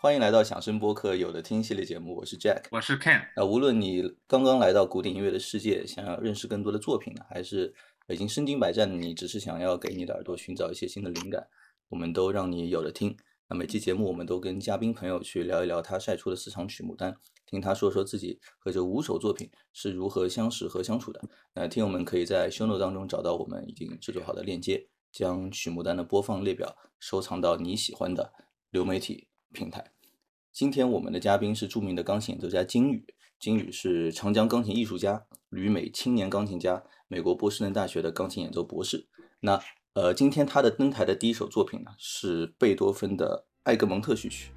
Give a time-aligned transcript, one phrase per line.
[0.00, 3.20] 欢迎来到响声播客有的听系列节目，我是 Jack，我是 Ken。
[3.34, 7.74] 啊，无论你刚刚来到古典音乐的世界，想要认识更多的作品呢，还是
[8.06, 11.48] 已经身经百战的你，只是想要给你的耳朵寻找一些新的灵感，
[11.88, 13.16] 我们都让你有的听。
[13.48, 21.20] 那每期节目我们都跟嘉宾朋友去聊一聊他晒出的四场曲目单，听他说说自己和这五首作品是如何相识和相处的。
[21.54, 28.32] 那听友们可以在 show note 当中找到我们已经制作好的链接，将曲目单的播放列表收藏到你喜欢的
[28.70, 29.92] 流媒体平台。
[30.52, 33.06] 今天我们的嘉宾是著名的钢琴演奏家金宇，
[33.38, 39.08] 金宇是长江钢琴艺术家、旅美青年钢琴家、美国波士顿大学的钢琴演奏博士。
[39.40, 39.60] 那
[39.94, 44.50] 呃，今天他的登台的第一首作品呢，是贝多芬的《艾格蒙特序曲》。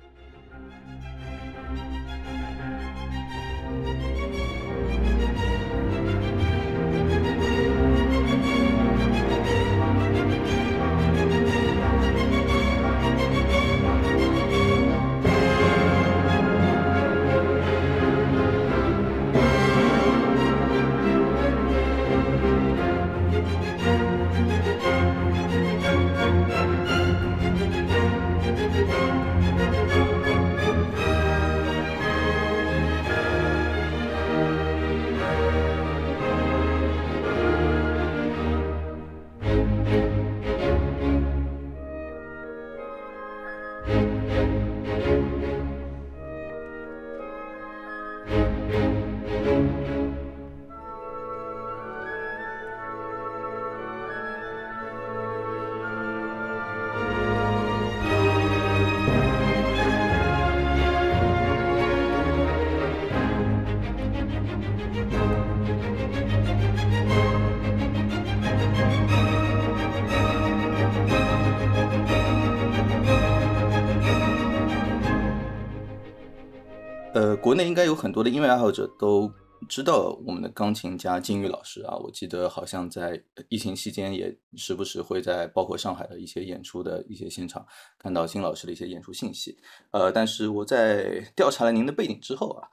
[77.64, 79.32] 应该有很多的音乐爱好者都
[79.70, 81.96] 知道我们的钢琴家金玉老师啊。
[81.98, 87.66] 我记得好像在疫情期间也时不时会在包括上海的一些演出的一些现场
[87.98, 89.58] 看到金老师的一些演出信息。
[89.92, 92.68] 呃，但是我在调查了您的背景之后啊，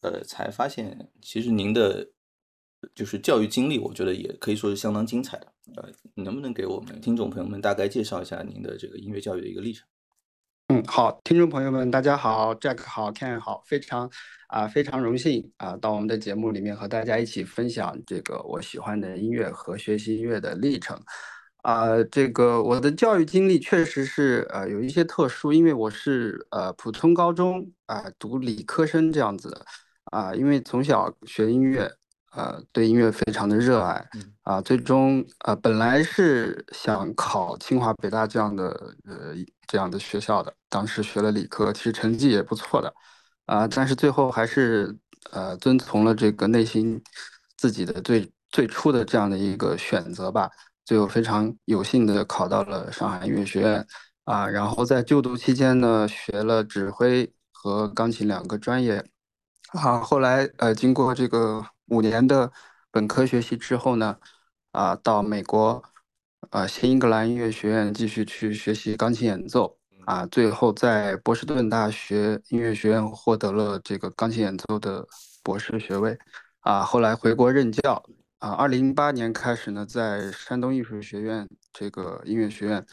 [0.00, 2.08] 呃，才发现其实您的
[2.94, 5.52] 就是教育经历，我觉得也可以说是相当精彩的。
[5.76, 9.88] 呃，能不能给我们听众朋友们大概介绍一下您的这个音乐教育的一个历程？
[10.68, 14.10] 嗯，好，听众朋友们，大家好，Jack 好，Ken 好，非常
[14.48, 20.98] 啊，非常荣幸啊，到我们的节目里面和大家一起分享这个我喜欢的音乐和学习音乐的历程。
[21.58, 29.66] 啊，这个我的教育经历确实是呃有一些特殊，因为我是呃普通高中啊读理科生这样子的
[30.06, 31.92] 啊，因为从小学音乐。
[32.34, 34.04] 呃，对音乐非常的热爱，
[34.42, 38.64] 啊，最终呃本来是想考清华北大这样的
[39.04, 39.34] 呃
[39.68, 42.92] 这样的学校的，当时学了理科，其实成绩也不错的，
[43.46, 44.98] 啊，但是最后还是
[45.30, 47.00] 呃遵从了这个内心
[47.56, 50.50] 自己的最最初的这样的一个选择吧，
[50.84, 53.86] 最后非常有幸的考到了上海音乐学院，
[54.24, 59.04] 啊，然后在就读期间呢，学了指挥和钢琴两个专业，
[59.68, 61.64] 啊，后来呃经过这个。
[61.88, 62.50] 五年的
[62.90, 64.18] 本科学习之后呢，
[64.72, 65.82] 啊，到美国，
[66.50, 75.06] 啊，新英格兰音乐学院继续去学习钢琴演奏，啊，最后在波士顿大学音乐学院获得了这个钢琴演奏的
[75.42, 76.18] 博士学位，
[76.60, 78.02] 啊，后来回国任教，
[78.38, 82.86] 啊，二零零八年开始呢，在山东艺术学院这个音乐学院，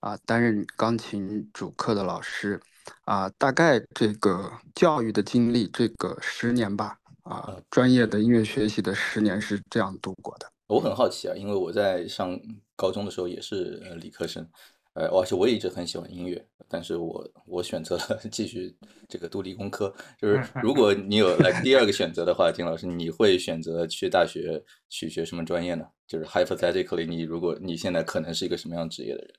[0.00, 2.60] 啊，担任钢琴主课的老师，
[3.04, 6.98] 啊，大概这个教育的经历，这个十年吧。
[7.26, 10.46] 啊，专业的音乐学习的十年是这样度过的。
[10.68, 12.38] 我很好奇啊，因为我在上
[12.76, 14.48] 高中的时候也是呃理科生，
[14.94, 18.76] 呃，而且我也一直很喜欢音乐，但是我我选择了继续
[19.08, 19.92] 这个读理工科。
[20.16, 25.84] 就是如果你有来第二个选择的话， 金老师，你会选择去大学去学什么专业呢？
[26.06, 29.34] 就是 hypothetically，你如果你现在可能是一个什么样职业的人？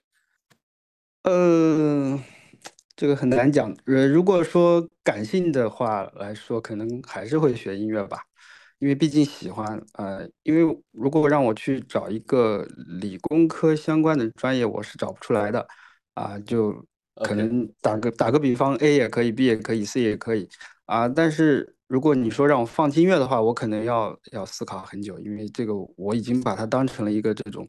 [1.24, 2.24] 嗯。
[2.98, 3.74] 这个很难讲。
[3.86, 8.20] 呃，如果说感性的话来说，可能还是会学音乐吧，
[8.80, 9.80] 因为毕竟喜欢。
[9.94, 12.68] 呃，因为如果让我去找一个
[13.00, 15.66] 理工科相关的专业，我是找不出来的。
[16.16, 16.74] 啊，就
[17.24, 20.50] 可能打个打个比方，A 也可以，B 也可以，C 也可以。
[20.86, 27.68] 啊，但是如果你说让我放弃音乐的话，我可能要要思考很久，因为这个我已经把它当成了一个这种。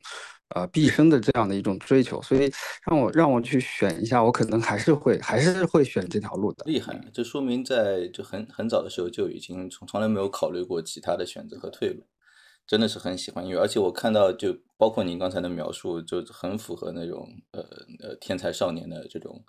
[0.54, 2.50] 呃，毕生的这样的一种追求，所以
[2.88, 6.64] 让我让我去选一下，我可能还是会还是会选这条路的。
[6.66, 12.02] 厉害，这说明在就很很早的时候就已经从从来没有考虑过其他的选择和退路，
[12.66, 13.58] 真的是很喜欢音乐。
[13.60, 17.62] 而且我看到就包括您刚才的描述，就很符合那种呃
[18.00, 19.44] 呃天才少年的这种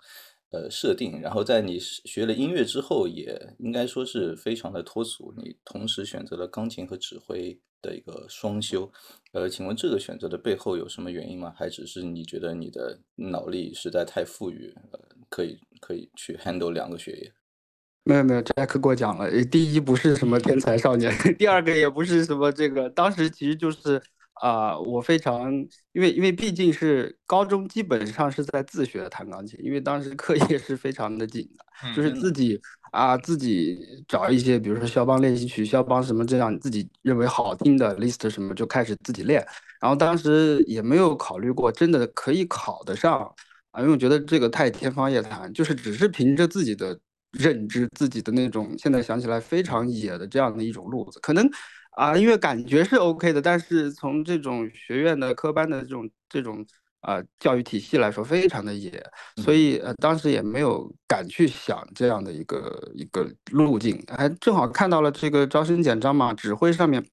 [0.50, 8.90] 呃设定，然后在你学了音乐之后，也应该说是非常的脱俗，你同时选择了钢琴和指挥的一个双修，
[9.32, 11.54] 呃，请问这个选择的背后有什么原因吗？
[11.56, 17.32] 还只是你觉得你的脑力实在太富裕，呃，可以可以去 handle 两个学业？
[18.04, 24.02] 没有没有，杰克给我讲了，第一不是什么天才少年， 第二个也不是什么这个，当时其实就是
[24.40, 25.52] 啊，我非常
[25.92, 32.60] 因为因为毕竟是高中基本上是在自学弹钢琴，因为当时课业是非常的紧的，就是自己
[32.92, 33.78] 啊自己
[34.08, 39.46] 找一些，比如说肖邦练习曲、肖邦什么这样自己认为好听的 list 什么就开始自己练，
[39.80, 43.20] 然后当时也没有考虑过真的可以考得上
[43.72, 46.98] 啊，因为我觉得这个太天方夜谭，就是只是凭着自己的。
[47.38, 51.48] 认知自己的那种，现在想起来非常野的这样的一种路子，可能
[52.00, 56.64] 啊，因为感觉是 OK 的，但是从这种学院的科班的这种这种
[57.00, 58.90] 啊教育体系来说，非常的野，
[59.36, 67.04] 所以呃当时也没有敢去想这样的一个一个路径，还正好看到了这个招生简章嘛，指挥上面，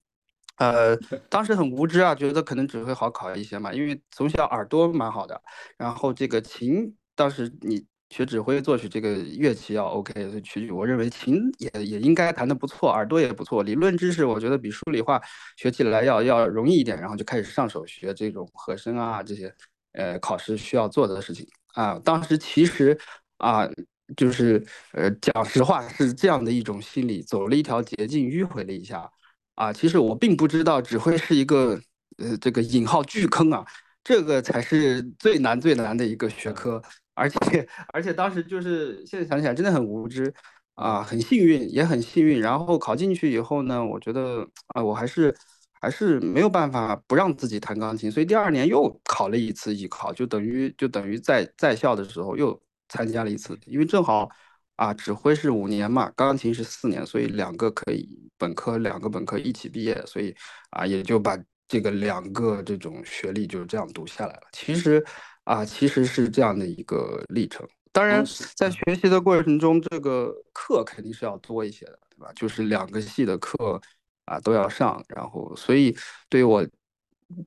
[0.56, 0.96] 呃
[1.30, 5.42] 当时很无知啊，觉得可能指挥好考一些嘛，因为从小耳朵蛮好的，
[5.78, 7.86] 然后这个琴当时你。
[8.10, 13.64] 学指挥作曲这个乐器要 OK，所以曲曲我认为琴也也应该弹得不错，耳朵也不错。
[13.64, 15.22] 理论知识我觉得比数理化
[15.58, 19.54] 学起来要要容易一点，然后就开始上手学这种和声啊这些，
[19.92, 22.00] 呃，考试需要做的事情啊。
[22.00, 22.98] 当时其实
[23.38, 23.70] 啊，
[24.16, 29.12] 就是呃，讲实话是这样的一种心理，走了一条捷径，迂回了一下
[29.56, 29.74] 啊。
[29.74, 31.78] 其实我并不知道指挥是一个
[32.18, 33.66] 呃这个引号巨坑啊，
[34.02, 36.82] 这个才是最难最难的一个学科。
[37.18, 40.32] 而且 而且当时就是现在想起来真的很无知
[40.76, 42.40] 啊，很幸运也很幸运。
[42.40, 45.36] 然后考进去以后呢，我觉得啊，我还是
[45.82, 54.30] 还是没有办法不让自己弹钢琴，所以第二年又考了一次艺考，就等于就等于在在校的时候又参加了一次，因为正好
[54.76, 60.36] 啊，指挥是五年嘛，钢琴是四年，所以两个可以本科两个本科一起毕业，所以
[60.70, 61.36] 啊也就把
[61.68, 64.42] 这个两个这种学历就这样读下来了。
[64.52, 65.04] 其实。
[65.48, 67.66] 啊，其实是这样的一个历程。
[67.94, 68.22] 当然，
[68.54, 72.30] 在学习的过程中，这个课肯定是要多一些的，对吧？
[72.36, 73.82] 就是两个系的课
[74.26, 75.96] 啊都要上，然后，所以
[76.28, 76.68] 对于我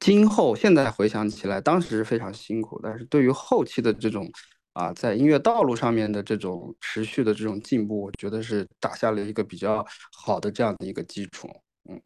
[0.01, 4.27] 今后现在回想起来，当时非常辛苦，但是对于后期的这种
[4.73, 9.85] 啊，在音乐道路上面的这种持续的这种进步，我觉得是打下了一个比较
[10.17, 11.47] 好的这样的一个基础。
[11.87, 12.01] 嗯。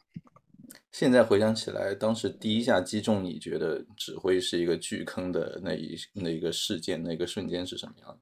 [0.94, 8.18] 现在回想起来，当时第一下击中你觉得指挥是一个巨坑的那一那一个事件，那个瞬间是什么样的？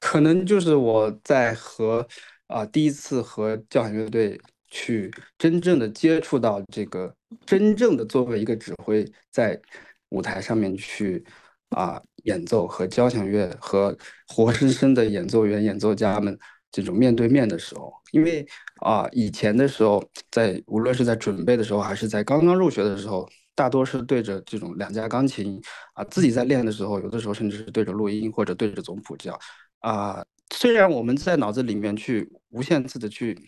[0.00, 2.08] 可能就是我在和
[2.46, 9.60] 啊第一次和交响乐队去真正的接触到这个真正的作为一个指挥在
[10.08, 11.22] 舞台上面去
[11.68, 13.94] 啊演奏和交响乐和
[14.28, 16.38] 活生生的演奏员演奏家们。
[16.74, 18.44] 这种面对面的时候，因为
[18.80, 25.62] 啊，以前的时候，在无论是在准备的时候，还是在刚刚入学的时候，大多是对着这种两架钢琴
[25.92, 29.38] 啊，自己在练的时候，有的时候甚至是对着录音或者对着总谱这样
[29.78, 30.24] 啊。
[30.52, 33.38] 虽然我们在脑子里面去无限次的去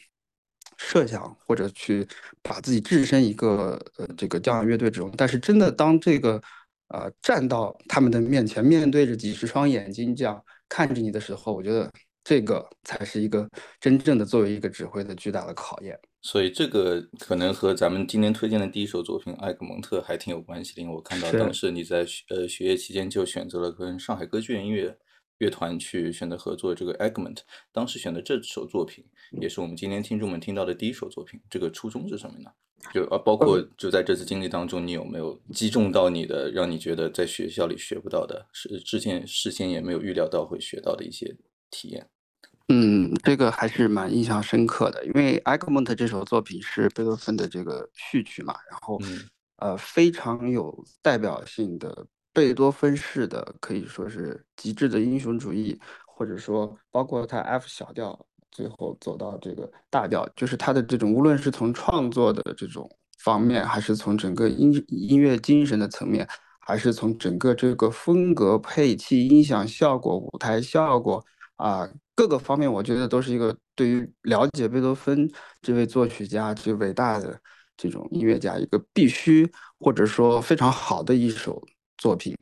[0.77, 2.07] 设想或者去
[2.43, 6.41] 把自己置身一个呃这个交响乐队之中，但是真的当这个
[6.95, 11.91] 呃站到他们的面前，面对着几十双眼睛这样看着你的时候，我觉得。
[12.29, 13.49] 这个才是一个
[13.81, 20.83] 真正的作为一个指挥的巨大的考验，所以这个可能和咱们今天推荐的第一首作品《艾格蒙特》还挺有关系的。
[20.83, 24.99] 因为我看到当时你在呃学业期间就选择了跟上海歌剧院音乐
[25.39, 27.35] 乐团去选择合作这个《Egmont》，
[27.73, 29.05] 当时选的这首作品
[29.41, 31.41] 也是我们今天听众们听到的第一首作品。
[31.49, 32.51] 这个初衷是什么呢？
[32.93, 41.37] 就啊，包括就在这次经历当中，你有没有击中到你的，让你觉得在学校里学不到的，是之前事先也没有预料到会学到的一些
[41.71, 42.05] 体验？
[42.69, 49.01] 嗯，这个还是蛮印象深刻的，因为《埃格蒙特》这首作品是贝多芬的这个序曲嘛，然后
[49.59, 71.89] 呃非常有代表性的贝多芬式的，可以说是极致的英雄主义，或者说包括他 F 小调最后走到这个大调，就是他的这种无论是从创作的这种方面，还是从整个音音乐精神的层面，还是从整个这个风格、配器、音响效果、舞台效果啊。
[72.17, 75.31] 各个方面，我觉得都是一个对于了解贝多芬
[75.61, 77.39] 这位作曲家、这伟大的
[77.77, 79.47] 这种音乐家一个必须
[79.79, 81.63] 或者说非常好的一首
[81.99, 82.35] 作品。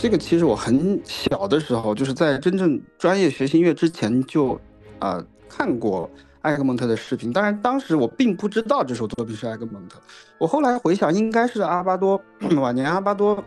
[0.00, 4.58] 这个其实我很小的时候，就是在真正专业学习音乐之前就
[4.98, 7.30] 啊看过埃格蒙特的视频。
[7.30, 10.00] 当然，当时我并不知道这首作品是埃格蒙特。
[10.38, 12.18] 我后来回想，应该是阿巴多
[12.56, 13.44] 晚年阿巴多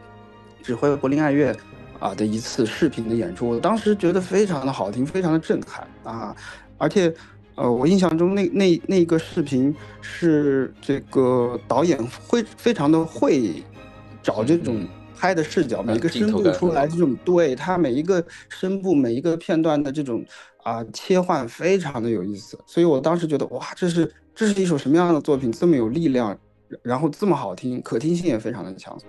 [0.62, 1.58] 指挥柏林爱乐
[2.00, 3.50] 啊的一次视频的演出。
[3.50, 6.36] 我当时觉得非常的好听，非常的震撼啊！
[6.78, 7.12] 而且，
[7.56, 13.64] 呃，我印象中那那那个视频是这个导演会非常的会
[14.22, 14.88] 找这种。
[15.24, 20.22] 拍的视角，每一个声部出来这种，对它每一个声部每一个片段的这种
[20.64, 22.60] 啊切换，非常的有意思。
[22.66, 26.38] 所以我当时觉得，哇，这是这是一首什么样的作品，这么有力量，
[26.82, 29.00] 然后这么好听，可听性也非常的强。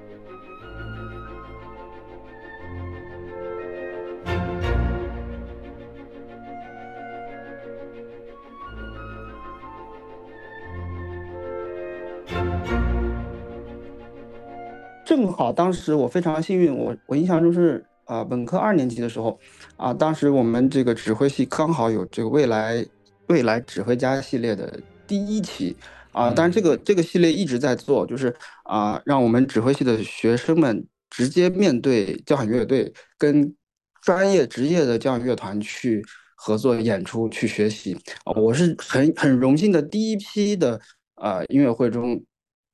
[15.05, 19.39] 正好当时我非常幸运，我我印象中是啊本科二年级的时候，
[19.77, 22.85] 啊当时我们这个指挥系刚好有这个未来
[23.29, 25.77] 未来指挥家系列的第一期
[26.13, 28.35] 啊，当然这个这个系列一直在做，就是
[28.65, 33.55] 啊让我们指挥系的学生们直接面对交响乐队跟
[34.01, 36.03] 专业职业的交响乐团去
[36.35, 37.95] 合作演出去学习
[38.25, 40.81] 啊，我是很很荣幸的第一批的
[41.17, 42.23] 啊音乐会中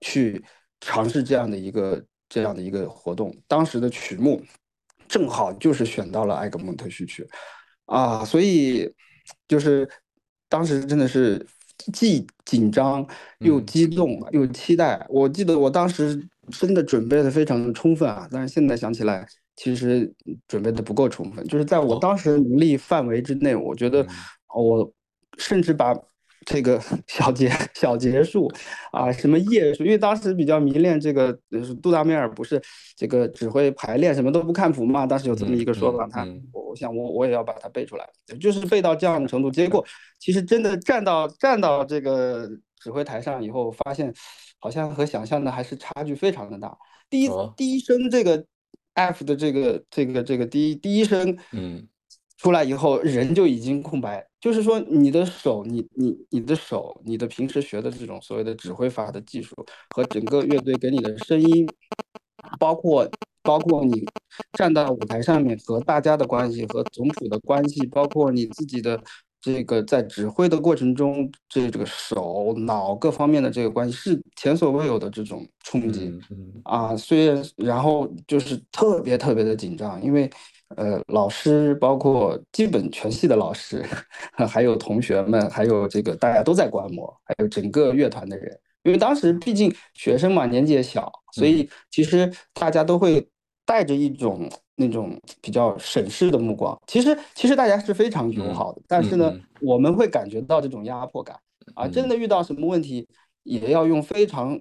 [0.01, 0.43] 去
[0.81, 2.05] 尝试这样的一个。
[2.31, 4.41] 这样的一个活动，当时的曲目
[5.09, 7.29] 正好就是选到了埃格蒙特序曲，
[7.87, 8.91] 啊，所以
[9.49, 9.87] 就是
[10.49, 11.45] 当时真的是
[11.93, 13.05] 既紧张
[13.41, 15.05] 又激动又期待。
[15.09, 20.11] 我记得我当时真的准备的非常的充分啊，但是现在想起来，其实
[20.47, 21.45] 准备的不够充分。
[21.49, 24.07] 就是在我当时能力范围之内，我觉得
[24.55, 24.91] 我
[25.37, 25.93] 甚至把。
[26.47, 28.51] 这个 小结小结束
[28.93, 29.85] 啊，什么页数？
[29.85, 32.61] 因为当时比较迷恋这个，就是杜达梅尔不是
[32.97, 35.07] 这个指挥排练什么都不看谱嘛？
[35.07, 38.09] 当时有这么一个说法，他我想我我也要把它背出来，
[38.41, 39.51] 就是背到这样的程度。
[39.51, 39.85] 结果
[40.19, 42.49] 其实真的站到站到这个
[42.81, 44.13] 指挥台上以后，发现
[44.59, 46.77] 好像和想象的还是差距非常的大。
[47.11, 48.45] 第一第一声这个
[48.95, 51.87] F 的这个这个这个第一第一声，嗯。
[52.41, 54.27] 出来以后，人就已经空白。
[54.41, 59.55] 就是说，你的手，你你你的手，你的平时学的这种所谓的指挥法的技术，
[59.95, 61.69] 和整个乐队给你的声音，
[62.59, 63.07] 包括
[63.43, 64.07] 包括你
[64.57, 68.99] 站在舞台上面和大家的关系，和总谱的关系，包括你自己的
[69.43, 76.11] 这个在指挥的过程中，这这个手脑各方面的这个关系，是前所未有的这种冲击
[76.65, 76.97] 啊。
[76.97, 80.31] 虽然然后就是特别特别的紧张，因为。
[80.77, 83.85] 呃，老师包括基本全系的老师，
[84.49, 93.29] 还有同学们，还有这个大家都在观摩，还有整个乐团的人，因为当时毕竟学生嘛，年纪也小，所以其实大家都会
[93.67, 96.81] 带着一种那种比较审视的目光。
[96.87, 101.37] 其实其实大家是非常友好的，但是呢，我们会感觉到这种压迫感
[101.75, 103.09] 啊，真的遇到什么问题，
[103.43, 104.57] 也要用非常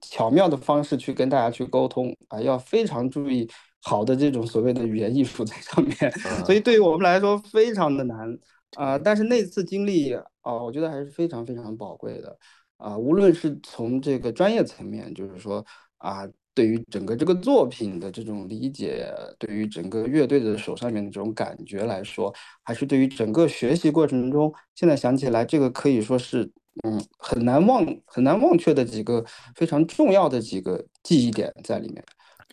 [0.00, 3.46] 巧妙的方式去跟大家去沟通啊，要非常注意。
[3.82, 5.94] 好的，这种所谓的语言艺术在上面
[6.44, 8.38] 所以对于我们来说非常的难
[8.76, 8.98] 啊。
[8.98, 12.36] 但是那次经历啊，我觉得还是非常非常宝贵的
[12.76, 12.96] 啊。
[12.96, 15.64] 无论是从这个专业层面，就是说
[15.98, 22.32] 啊，对于整个这个作品的这种理解，对于整个乐队的手上面的这种感觉来说，
[22.62, 26.50] 还是对于整个学习过程中，现在想起来，这个可以说是
[26.84, 32.04] 嗯很难忘、很难忘却的几个非常重要的几个记忆点在里面。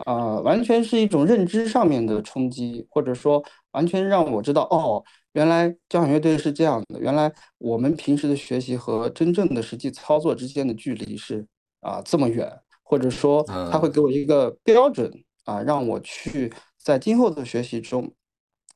[0.06, 11.46] 啊，完全是一种认知上面的冲击，或者说完全让我知道，哦，原来交响乐队是这样的，原来我们平时的学习和真正的实际操作之间的距离是
[11.82, 12.52] 啊这么远，
[12.84, 15.12] 或者说他会给我一个标准
[15.46, 18.14] 啊，让我去在今后的学习中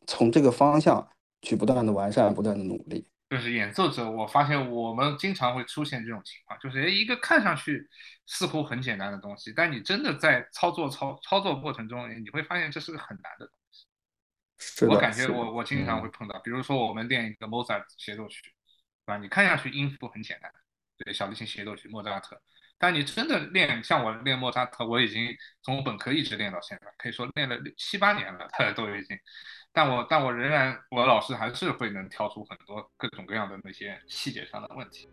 [0.07, 1.07] 从这个方向
[1.41, 3.05] 去不断的完善，不断的努力。
[3.31, 7.88] 就是演奏者，我发现我们经常会出现这种情况，就是一个看上去
[8.27, 14.85] 似乎很简单的东西，但你真的在操作操操作过程中，你会发现这是个很难的东西。
[14.85, 18.41] 我感觉我我经常会碰到，比如说我们练一个 Mozart 协奏曲，
[19.05, 19.17] 对吧？
[19.17, 20.51] 你看上去音符很简单，
[20.98, 22.37] 对，小提琴协奏曲莫扎特，
[22.77, 29.17] 但你真的练，像我练莫扎特，我已经从本科一直练到现在，可以说练了七八年了， 都已经。
[29.74, 35.10] 但我但我仍然我老师还是会能挑出很多各种各样的那些细节上的问题。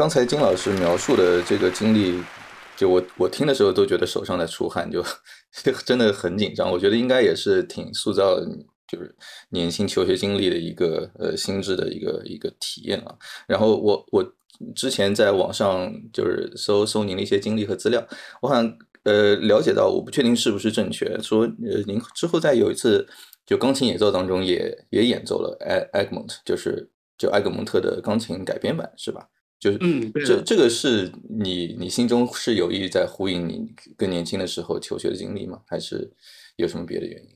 [0.00, 2.18] 刚才金老师描述的这个经历，
[2.74, 5.04] 就我我听的时候都觉得手上在出汗， 就
[5.84, 6.72] 真的很紧张。
[6.72, 8.40] 我觉得应该也是挺塑造
[8.88, 9.14] 就是
[9.50, 13.14] 年轻求学经历的一个呃心智的一个一个体验啊。
[13.46, 14.24] 然后我我
[14.74, 18.02] 之前在网上就是搜搜您的一些经历和资料，
[18.40, 23.06] 我好像呃了解到，我不确定是不是正确，说呃您之后在有一次
[23.44, 29.28] 就钢琴演奏当中也也演奏了埃埃格蒙特，就是就埃格蒙特的钢琴改编版是吧？
[29.60, 35.60] 就是嗯，这这个是你你心中是有意在呼应你更年轻的时候求学的经历吗？
[35.66, 36.10] 还是
[36.56, 37.28] 有什么别的原因？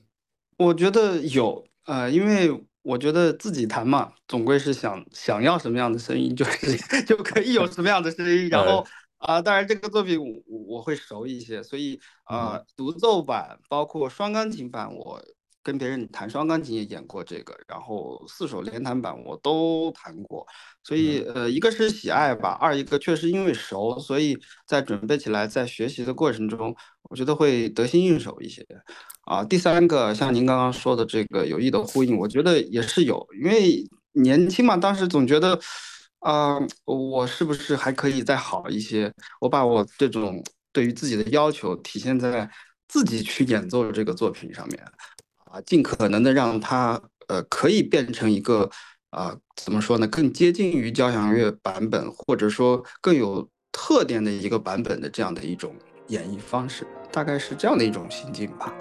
[0.57, 8.49] 我觉得有，呃，因为我觉得自己弹嘛，总归是想想要什么样的声音，就 是就可以有什么样的声音。
[8.49, 8.87] 然后
[9.19, 15.23] 啊，当然这个作品我我会熟一些，所以啊，独奏版包括双钢琴版我。
[15.65, 20.47] 跟别人弹双钢琴也演过这个，然后四手联弹版我都弹过，
[20.83, 28.65] 所以呃，一个是喜爱吧，二一个确实因为熟，所以在准备起来，在学习的过程中，我觉得会得心应手一些。
[29.23, 35.59] 啊，第三个像您刚刚说的这个有意的呼应，我觉得也是有，因为年轻嘛，当时总觉得，
[36.19, 39.11] 啊，我是不是还可以再好一些？
[39.41, 42.47] 我把我这种对于自己的要求体现在
[42.87, 44.79] 自己去演奏这个作品上面。
[45.55, 48.69] 啊，尽可能的让它呃可以变成一个
[49.11, 55.73] 啊怎么说呢，更接近于交响乐版本，或者说更有特点的一个版本的这样的一种
[56.09, 58.75] 演绎方式，大概是这样的一种心境吧。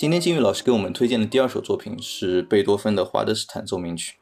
[0.00, 4.14] 今天金玉老师给我们推荐的第二首作品是贝多芬的《华德斯坦奏鸣曲》。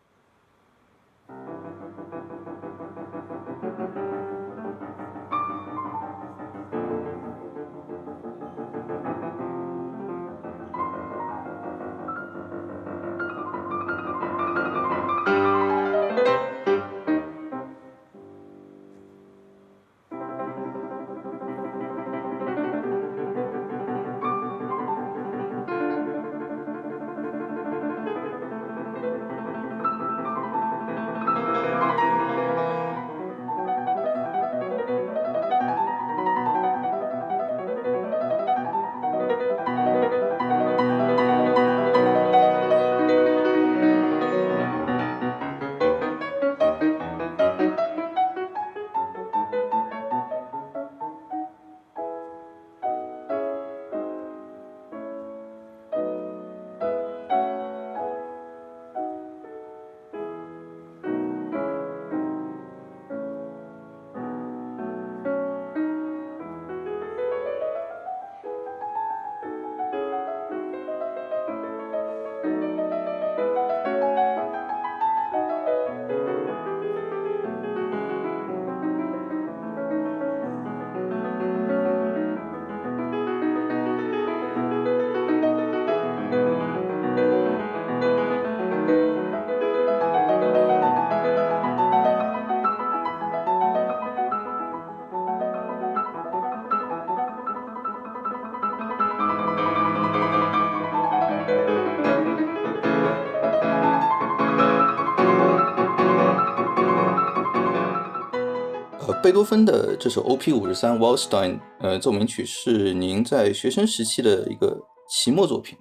[109.39, 110.53] 多芬的这首 O.P.
[110.53, 114.77] 五十三 Wallstein 呃奏鸣曲是您在学生时期的一个
[115.09, 115.79] 期末作品，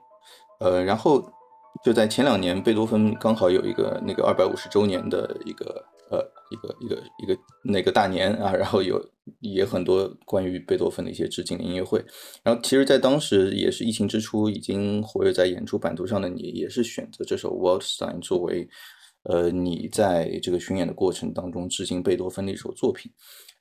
[0.60, 1.28] 呃，然后
[1.84, 9.04] 就在前两年，贝多芬刚好有一个那个二百五十周年的一个呃一个一个一个那个大年啊，然后有
[9.40, 12.06] 也很多关于贝多芬的一些致敬的音乐会。
[12.44, 18.70] 然后其实，在当时也是疫情之初，已经活跃在演出版图上的你，也是选择这首《Wallstein》作为
[19.28, 23.12] 呃你在这个巡演的过程当中致敬贝多芬的一首作品。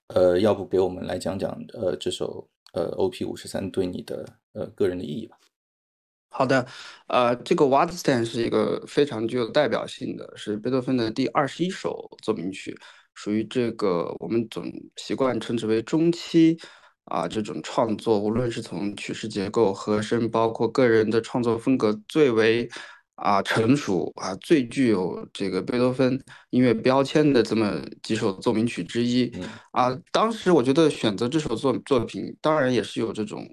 [0.08, 5.36] 呃，要不给我们来讲讲呃这首呃 OP 五十三对你的呃个人的意义吧？
[6.28, 6.64] 好的，
[7.08, 12.78] 呃，这个《Waldstein》是一个非常具有代表性的，是贝多芬的第二十一首奏鸣曲，
[13.14, 16.56] 属于这个我们总习惯称之为中期
[17.06, 22.68] 啊这种创作，无论是从曲式结构、和声，包括个人的创作风格最为
[23.16, 26.18] 啊成熟啊最具有这个贝多芬
[26.50, 29.30] 音乐标签的这么几首奏鸣曲之一
[29.72, 29.94] 啊。
[30.10, 33.46] 当时我觉得选择这首作作品，当然也是有这种。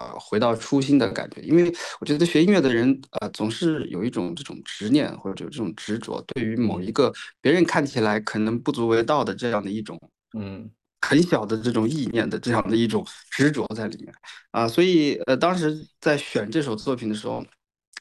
[0.00, 1.70] 啊，回到初心的感觉，因为
[2.00, 10.00] 我觉得学音乐的人，呃，总是有一种这种执念或者有这种执着，对于某一个别人看起来可能不足为道的这样的一种，
[10.38, 10.70] 嗯，
[11.02, 14.14] 很小的这种意念的这样的一种执着在里面
[14.52, 17.44] 啊，所以呃，当时在选这首作品的时候，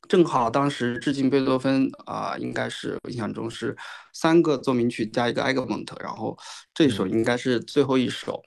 [0.10, 3.74] 正好当时致敬贝多芬啊，应该是我印象中是
[4.12, 6.38] 三个奏鸣曲加一个埃格蒙特，然后
[6.74, 8.42] 这首应该是最后一首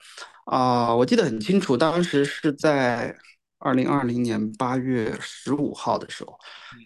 [0.45, 3.17] 啊，我记得很清楚，当时是在。
[3.65, 6.37] 二零二零年八月十五号的时候，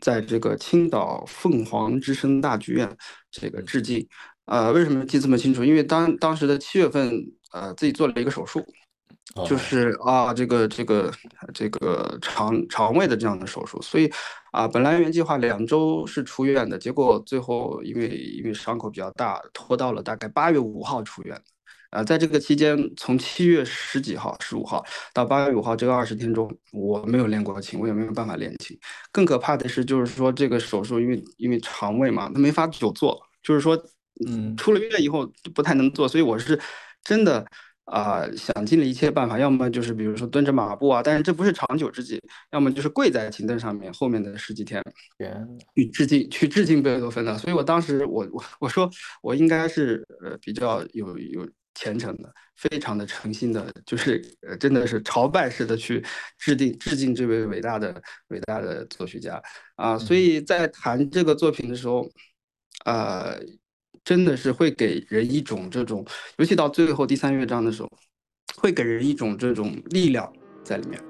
[0.02, 2.94] 在这个青岛凤凰之声大剧院
[3.30, 4.06] 这个致敬，
[4.44, 5.64] 呃，为什么记这么清楚？
[5.64, 7.10] 因为当当时的七月份，
[7.50, 8.62] 呃，自己做了一个手术，
[9.44, 11.12] 就是啊，这个这个
[11.52, 14.10] 这个肠肠胃的这样的手术，所以
[14.52, 21.40] 啊，本来原计划两周是出院的，结果最后因为因为伤口比较大，拖到了大概八月五号出院。
[21.90, 28.76] 啊，在这个期间，从七月十几号、十五号到八月五号这个二十天中，我没有练过琴，我也没有办法练琴。
[29.12, 33.80] 更可怕的是，就是说这个手术，因为因为肠胃嘛，它没法久坐，就是说，
[34.26, 36.08] 嗯，出了院以后就不太能坐。
[36.08, 36.60] 所以我是
[37.04, 37.46] 真的
[37.86, 42.18] 啊，想尽了一切办法，要么就是比如说蹲着马步啊，但是这不是长久之计；
[42.52, 44.82] 要么就是跪在琴凳上面，后面的十几天
[45.74, 47.36] 去致敬去致敬贝多芬的。
[47.38, 48.88] 所以我当时我我我说
[49.22, 51.48] 我应该是呃比较有有。
[51.78, 56.02] 虔诚的，非常的诚心的，就是呃，真的是朝拜式的去
[56.38, 59.38] 致敬致敬这位伟大的伟大的作曲家
[59.74, 59.98] 啊！
[59.98, 62.08] 所以在谈这个作品的时候，
[62.86, 63.38] 呃，
[64.06, 67.90] 真的是会给人一种这种，尤其到最后第三乐章的时候，
[68.56, 71.02] 会给人一种这种力量在里面。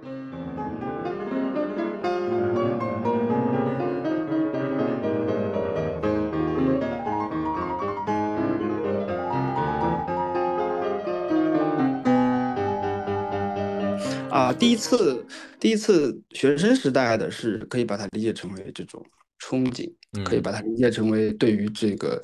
[14.30, 15.22] 啊，第一次，
[15.60, 19.04] 第一次学生时代的是可以把它理解成为这种
[19.38, 19.92] 憧憬，
[20.24, 22.18] 可以把它理解成为对于这个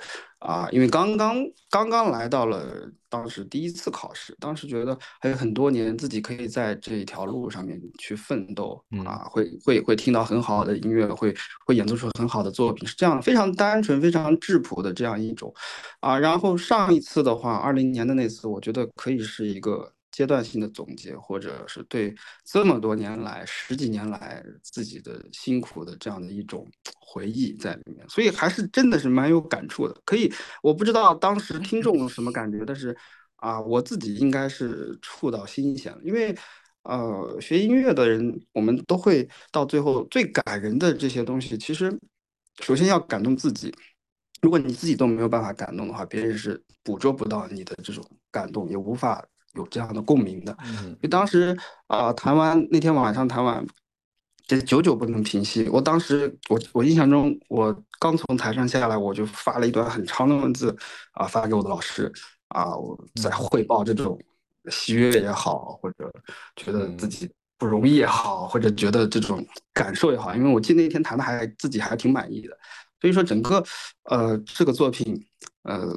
[0.44, 1.37] 啊，因为刚刚
[1.70, 15.55] 刚刚来到了当时第一次考试，当时觉得还有很多年自己可以在这一条路上面去奋斗啊，会会会听到很好的音乐，会会演奏出很好的作品，是这样非常单纯、非常质朴的这样一种
[16.00, 16.18] 啊。
[16.18, 19.92] 然后上一次的话，二零年的那次，我觉得可以是一个。
[20.12, 26.70] 阶段性的总结，或者是对这么多年来、十几年来自己的辛苦的这样的一种
[27.01, 30.01] 回忆在里面，所以还是真的是蛮有感触的。
[30.05, 32.96] 可以，我不知道当时听众什么感觉，但是
[33.37, 35.98] 啊，我自己应该是触到心弦了。
[36.05, 36.37] 因为
[36.83, 41.96] 呃，学音乐的人，我们都会到最后最感人的这些东西，其实
[42.61, 43.75] 首先要感动自己。
[44.42, 49.25] 如果你自己都没有办法感动的话，别人是捕捉不到你的这种感动，也无法。
[49.54, 53.62] 有这样的共鸣的，因为当时啊，弹完那天晚上弹完，
[54.46, 55.68] 这久久不能平息。
[55.68, 60.74] 我当时，我我印象中，我刚从台上下来，我就发了一段很长的文字
[61.12, 62.10] 啊，发给我的老师
[62.48, 64.18] 啊，我在汇报这种
[64.70, 66.10] 喜悦也好，或者
[66.56, 72.56] 觉得自己不容易也好，或者觉得这种感受也好，因为我记得那天弹的还自己还挺满意的。
[73.02, 73.62] 所以说，整个
[74.04, 75.22] 呃这个作品，
[75.64, 75.94] 呃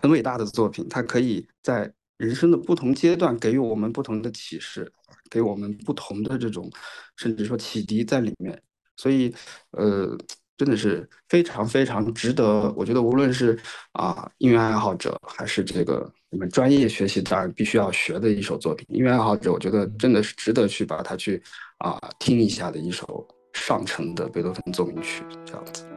[0.00, 1.88] 很伟大的作品，它可以在。
[2.20, 4.92] 人生的不同阶段给予我们不同的启示，
[5.30, 6.70] 给我们不同的这种，
[7.16, 8.62] 甚至说启迪在里面。
[8.98, 9.34] 所以，
[9.70, 10.14] 呃，
[10.58, 12.70] 真的是非常非常值得。
[12.76, 13.58] 我觉得，无论是
[13.92, 21.42] 啊音乐爱好者，还是这个你们专业学习当然必须要学的一首作品，音乐爱好者，我觉得真的是值得去把它去
[21.78, 25.89] 啊听一下的一首上乘的贝多芬奏鸣曲，这样子。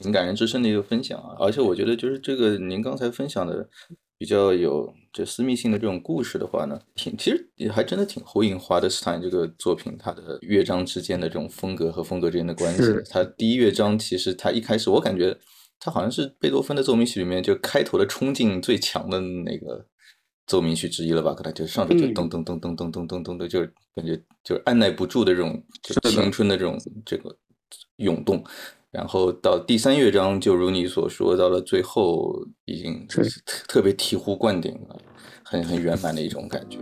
[0.00, 1.36] 挺感人至深的一个分享啊！
[1.38, 3.68] 而且我觉得，就是这个您刚才分享的
[4.16, 12.82] 比较有这私密性的这种故事的话呢，挺其实也还真的挺呼应华德斯坦这个作品它的乐章之间的这种风格和风格之间的关系。
[13.10, 15.36] 它第一乐章其实它一开始我感觉
[15.80, 19.86] 它好像是贝多芬的奏鸣曲里面就开头的冲劲最强的那个。
[20.46, 21.34] 奏鸣曲之一了吧？
[21.34, 25.62] 可能就上来就咚咚咚咚咚咚咚咚的，就是感觉就是按耐不住的这种
[26.04, 27.36] 青春的这种这个
[27.96, 28.42] 涌动。
[28.90, 32.34] 然后到第三乐章，就如你所说，到了最后
[32.64, 33.22] 已经特
[33.68, 34.96] 特别醍醐灌顶了，
[35.44, 36.78] 很很圆满的一种感觉。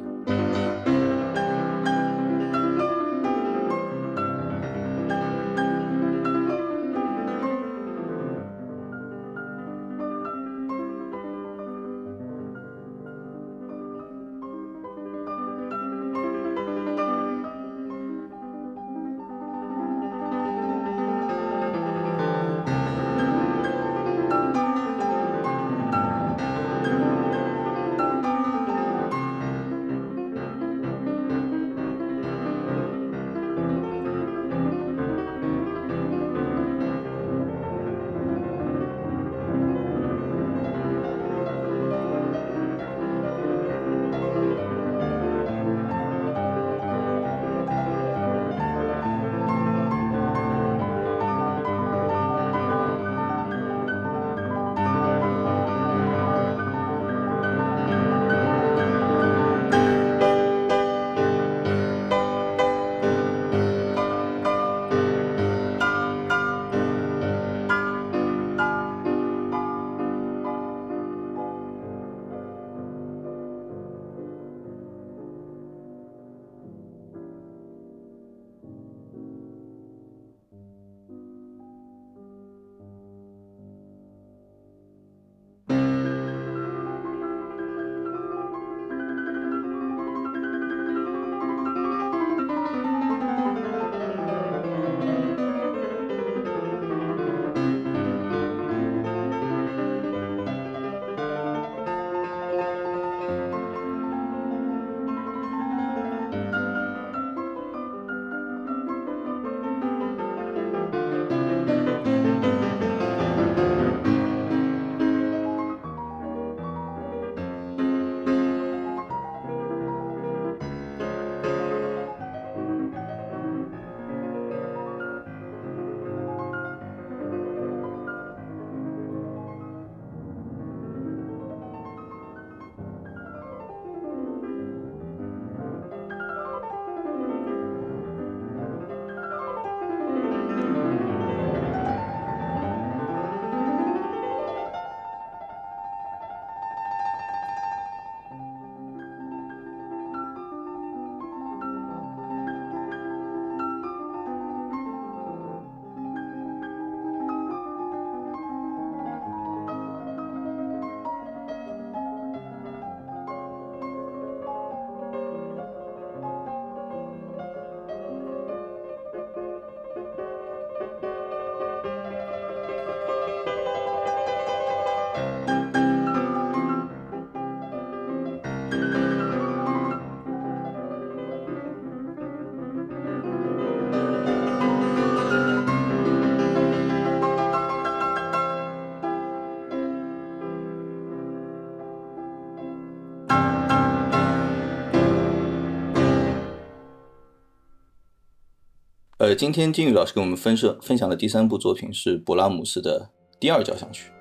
[199.27, 203.11] 呃，今天金宇老师跟我们分设分享的第三部作品是勃拉姆斯的
[203.41, 204.13] 第二交响曲。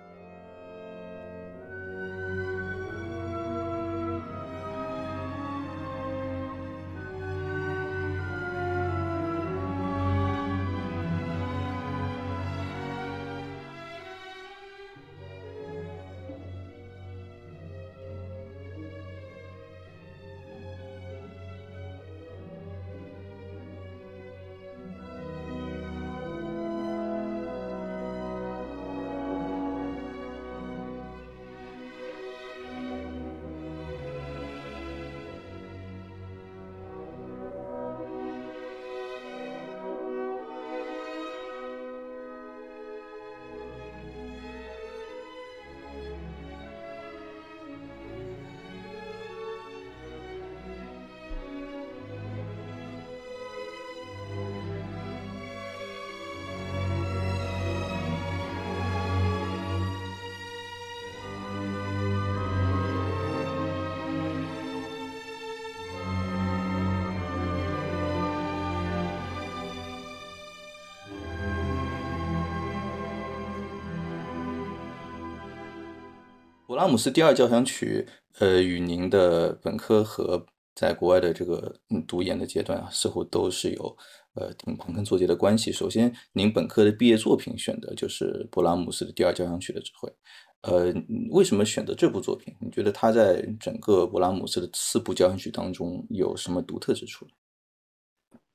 [76.85, 78.07] 拉姆斯第二交响曲，
[78.37, 81.75] 呃，与您的本科和在国外的这个
[82.07, 83.97] 读研的阶段啊，似乎都是有
[84.35, 85.71] 呃挺盘根错节的关系。
[85.71, 90.13] 首先，您本科的毕业作品选的就是勃拉姆斯的第二交响曲的指挥，
[90.61, 90.93] 呃，
[91.31, 92.53] 为什么选择这部作品？
[92.61, 97.25] 你觉得它在整个勃拉姆斯的四部交响曲当中有什么独特之处？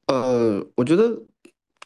[0.07, 1.21] 呃，我觉得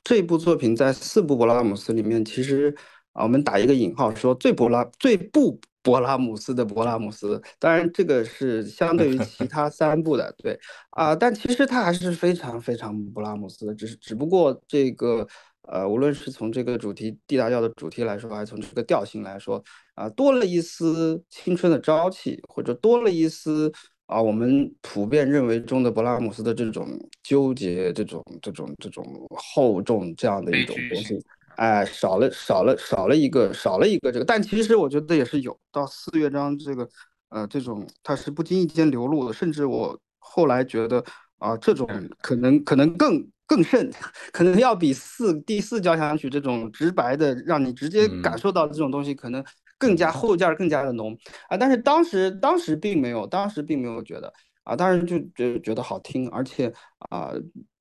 [0.03, 2.76] 这部作品在四部勃拉姆斯里面，其实
[3.14, 7.40] 啊，我们打一个引号，说最勃拉最不勃拉姆斯的勃拉姆斯。
[7.58, 10.58] 当然，这个是相对于其他三部的，对
[10.90, 15.26] 啊，但其实它还是非常非常勃拉姆斯的，只是只不过这个
[15.62, 19.62] 呃，无论是从这个主题地大调的主题来说，还是从这个调性来说，
[19.94, 23.72] 啊，多了一丝青春的朝气，或者多了一丝。
[24.06, 26.86] 啊，我们普遍认为中的勃拉姆斯的这种
[27.22, 31.18] 纠结、这种、这种、这种厚重这样的一种东西，
[31.57, 34.24] 哎，少了、少了、少了一个、少了一个这个。
[34.24, 36.88] 但其实我觉得也是有，到四乐章这个，
[37.30, 39.32] 呃，这种它是不经意间流露的。
[39.32, 41.05] 甚至我后来觉得
[41.38, 41.88] 啊，这种
[42.20, 43.90] 可能可能更更甚，
[44.32, 49.44] 可能要比四第四交响曲这种直白的让你直接感受到的这种东西可能。
[49.76, 51.14] 更加后劲儿更加的浓
[51.48, 51.57] 啊！
[51.57, 54.32] 但是当时当时并没有，当时并没有觉得
[54.62, 56.72] 啊，当时就觉觉得好听，而且
[57.11, 57.32] 啊，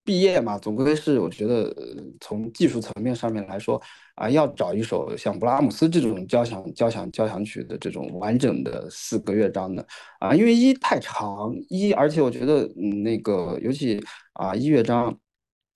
[0.04, 1.74] 毕业嘛，总归是我觉得
[2.20, 3.82] 从技术层面上面来说
[4.16, 9.86] 啊，要找一首像布拉姆斯这种交响交响交响曲的这种完整的四个乐章的
[10.20, 15.18] 啊，因为一太长一，而且我觉得嗯那个尤其啊一乐章。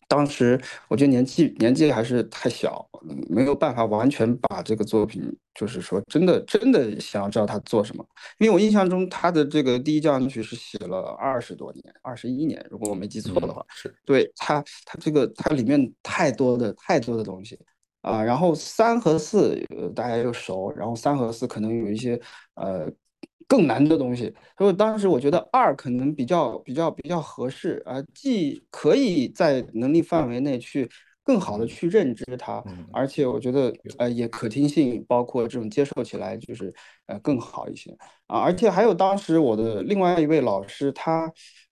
[0.08, 2.88] 当时我觉得年纪年纪还是太小，
[3.30, 5.22] 没有办法完全把这个作品，
[5.53, 8.05] 就是说真的真的想要知道他做什么。
[8.39, 13.66] 因为我印象中他的这个第一交响曲是写了二十多年，二十一年，如果我没记错的话。
[13.70, 17.60] 是对他他这个它里面太多的太多的东西
[18.01, 18.24] 啊。
[18.24, 22.20] 然后三和四呃大家又熟，然后三和四可能有一些
[22.55, 22.89] 呃。
[23.48, 30.89] 更难的东西，所以当时我觉得二可能比较比较比较合适啊，既可以在能力范围内去
[31.24, 36.74] 更好的去认知它，而且我觉得呃也可听性包括这种接受起来就是
[37.06, 37.89] 呃更好一些。
[38.28, 41.32] 啊，而且还有当时我的另外一位老师，他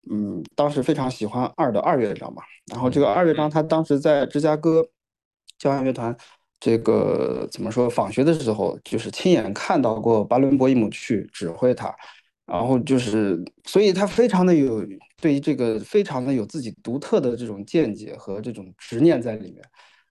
[0.10, 4.88] 嗯当时非常喜欢二的二乐章嘛，然后这个二乐章他当时在芝加哥
[5.58, 6.16] 交响乐团。
[6.60, 7.90] 这个怎么说？
[7.90, 11.94] 访学的时候就是亲眼看到过巴伦博伊姆去指挥他，
[12.46, 14.86] 然后就是，所以他非常的有
[15.22, 19.64] 对于这个非常的有自己独特的这种见解和这种执念在里面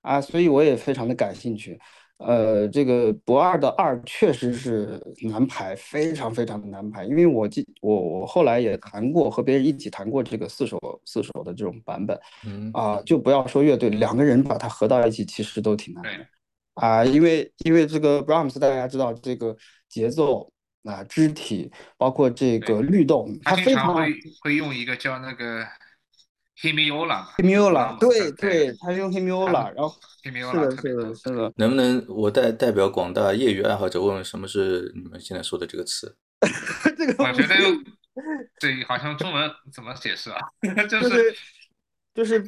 [0.03, 1.79] 啊，所以我也非常的感兴趣。
[2.27, 16.27] 呃，这个不二的二确实是难排，非常非常的难排，因为我记我我后来也谈过，和别人一起谈过这个四首四首的这种版本，嗯啊，就不要说乐队，两个人把它合到一起，其实都挺难的。
[16.75, 19.55] 啊，因为因为这个 Brahms 大家知道这个
[19.89, 20.51] 节奏
[20.85, 24.13] 啊、肢体，包括这个律动，他非常会
[24.43, 25.65] 会用一个叫那个
[26.61, 31.53] Hemiola，Hemiola，对对，他用 Hemiola，然后是的，是的，是的。
[31.57, 36.17] 能不能我代代表广大业余爱好者问问，什么是你们现在说的这个词？
[36.97, 37.85] 这个我觉得用
[38.61, 40.39] 对，好像中文怎么解释啊？
[40.89, 41.37] 就是。
[42.15, 42.39] 就是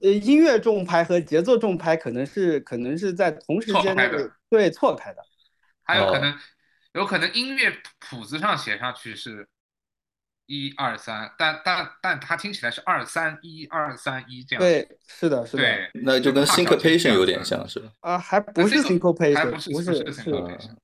[0.00, 4.08] 呃，音乐重拍和节奏重拍可能是可能是在同时间内
[4.48, 5.20] 对错开的，
[5.82, 6.32] 还有可能
[6.92, 9.48] 有可能音乐谱子上写上去是。
[10.46, 14.60] 一二三，但但但它听起来是二三一二三一这样。
[14.60, 15.62] 对，是的，是的。
[15.62, 17.90] 对，那就跟 syncopation 有点像，是吧？
[18.00, 20.30] 啊，还不是 syncopation，不是，是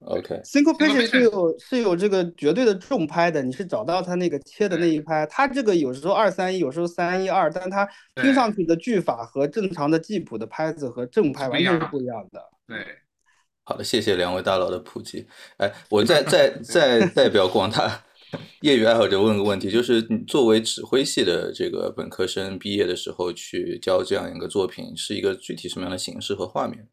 [0.00, 0.40] OK。
[0.44, 12.42] syncopation 是有是有这个绝对的重拍的，你是找到它那个切的那一拍，它这个有时候二三一，有时候三一二，但它听上去的句法和正常的记谱的拍子和正拍完全是不一样的。
[12.66, 12.78] 对。
[13.64, 15.24] 好的，谢谢两位大佬的普及。
[15.58, 18.02] 哎，我再再 再代表广大。
[18.61, 26.89] 业余爱好者问个问题，就是你作为指挥系的这个本科生毕业的时候去教这样一个作品，是一个具体什么样的形式和画面？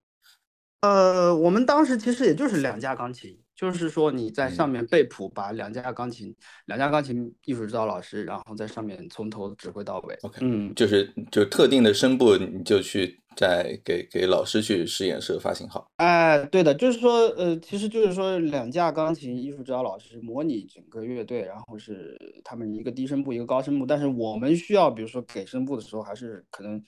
[0.82, 3.38] 呃，我们当时其实也就是两架钢琴。
[3.60, 6.34] 就是说你在上面背谱，把两架钢琴，
[6.68, 10.16] 两架钢琴艺术指导老师，然后在上面从头指挥到尾。
[10.22, 15.86] OK，嗯，就是就特定的声部，你就去再给给老师去试演室发信号。
[15.97, 26.82] 哎，对的，就是说，呃，其实就是说两架钢琴艺术指导老师模拟整个乐队，然后是他们一个低声部，一个高声部，但是我们需要，比如说给声部的时候，还是可能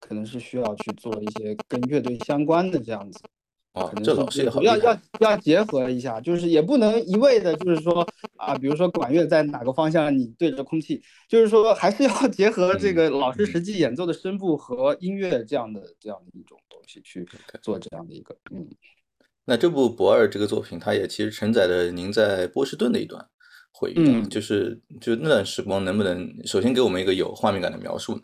[0.00, 3.20] 可能是需要去做一些跟乐队相关的这样子。
[3.74, 8.06] 啊，这老师也好要要要结合一下，就是也不能一味的，就是说
[8.36, 17.28] 啊，比如说管乐在哪个方向，你对着空气，就是说还是要结合这个老师实际演奏的声部和音乐这样的这样的一种东西去
[17.60, 18.66] 做这样的一个，嗯。
[19.44, 23.22] 那这部《博二》这个作品，它也其实承载了您在波士顿的一段
[23.72, 28.22] 回忆，嗯就是就那段时光，能不能首先给我们一个有画面感的描述呢？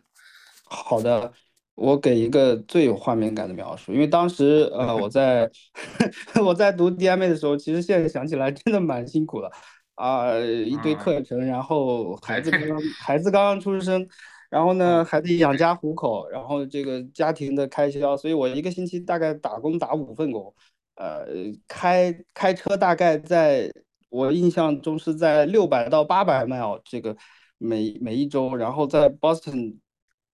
[0.65, 1.33] 好的，
[1.81, 5.51] 我给一个最有画面感的描述，因为当时呃我在
[6.45, 9.51] 我在读 DMA 的时候，其实现在想起来真的蛮辛苦的。
[9.95, 11.03] 啊、一堆啊。
[11.03, 14.07] 课程，然后孩子 刚刚孩子刚刚出生，
[14.51, 20.55] 然后呢还得养家糊口，然后这个家庭的开销，所以我一个星期大概打工打五份工，
[20.97, 21.27] 呃，
[21.69, 23.71] 开开车大概在
[24.11, 27.17] 我印象中是在六百到八百 mile 这个
[27.59, 29.77] 每每一周，然后在 Boston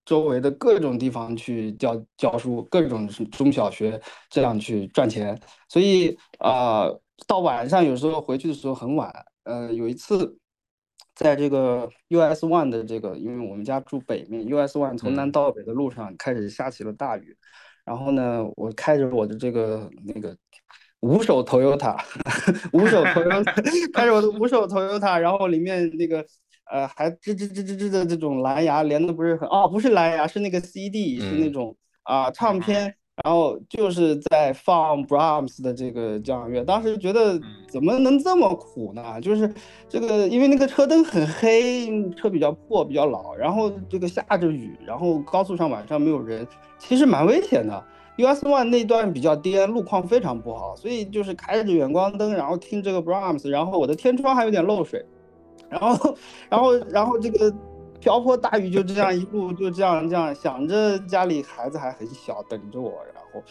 [0.06, 4.00] 周围的各种地方去教教书，各种中小学
[4.30, 5.38] 这样去赚钱，
[5.68, 9.12] 所以啊、呃到晚上有时候回去的时候很晚，
[9.44, 10.38] 呃，有一次。
[11.14, 15.32] 在这个 US One 的这个，因为我们家住北面，US One 从南嗯。
[15.32, 17.34] 到北的路上开始下起了大雨，
[17.86, 20.36] 然后呢，我开着我的这个那个
[21.00, 21.96] 五手 Toyota，
[22.74, 23.44] 五手 Toyota，
[23.94, 26.22] 开着我的五手 Toyota，然后里面那个
[26.70, 32.94] 呃还吱吱吱吱吱的这种蓝牙连的不是很哦，不是蓝牙，是那个 CD，是那嗯种啊、唱片，
[33.24, 39.20] 然后就是在放 Brahms 的这个交响乐，当时觉得怎么能这么苦呢？
[39.20, 39.52] 就是
[39.88, 46.46] 这个，因为那个车灯很黑，车比较破，比较老，然后这个下着雨，然后高速上晚上没有人，
[46.78, 47.84] 其实蛮危险的。
[48.18, 55.04] US One 那段比较颠，路况非常不好，所以就是开着远光灯，然后听这个 Brahms，然后我的天窗还有点漏水，
[55.68, 56.16] 然后，
[56.48, 57.52] 然后，然后这个
[58.00, 63.42] 瓢泼大雨就这样一路就这样这样，想着家里孩子还很小，等着我，然后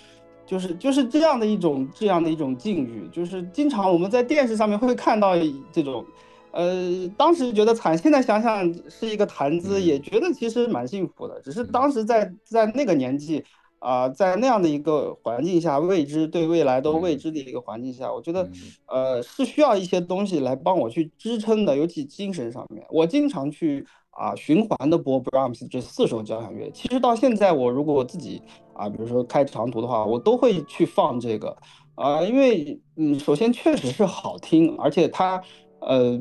[0.45, 5.35] 就是就是这样的一种这样的一种境遇，就是经常我们在电视上面会看到
[5.71, 6.05] 这种，
[6.51, 13.43] 呃，当时觉得惨，现在想想是一个谈资，也觉得其实蛮幸福的，只是当时在在那个年纪。
[13.85, 18.49] 啊、在那样的一个环境下，未知对未来都未知的一个环境下，我觉得，
[18.87, 22.83] 呃，是需要一些东西来帮我去支撑的，尤其精神上面。
[22.89, 26.71] 我经常去啊、循环的播 Brahms 这四首交响乐。
[26.71, 28.41] 其实到现在，我如果我自己
[28.73, 31.55] 啊，比如说开长途的话，我都会去放这个
[31.93, 35.39] 啊、因为嗯，首先确实是好听，而且它
[35.81, 36.19] 呃，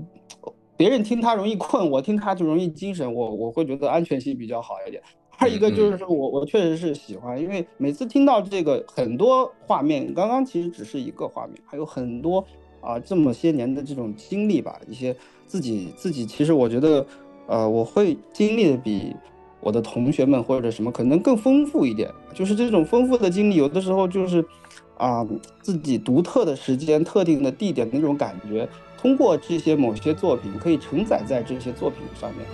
[0.77, 5.03] 别人听它容易困，我听它就容易精神，我我会觉得安全性比较好一点。
[5.39, 12.45] 二一个就是说我我确实是喜欢，因为每次听到这个很多画面，刚刚其实只是一个画面，还有很多
[12.81, 15.15] 啊这么些年的这种经历吧，一些
[15.47, 17.07] 自己自己其实我觉得，
[17.47, 19.15] 呃，我会经历的比
[19.61, 24.45] 我的同学们或者什么可能更丰富一点，就是这种丰富的经历，有的时候就是
[24.97, 25.27] 啊
[25.61, 32.47] 自己独特的时间、特定的地点的那种感觉，通过这些某些作品可以承载在这些作品上面。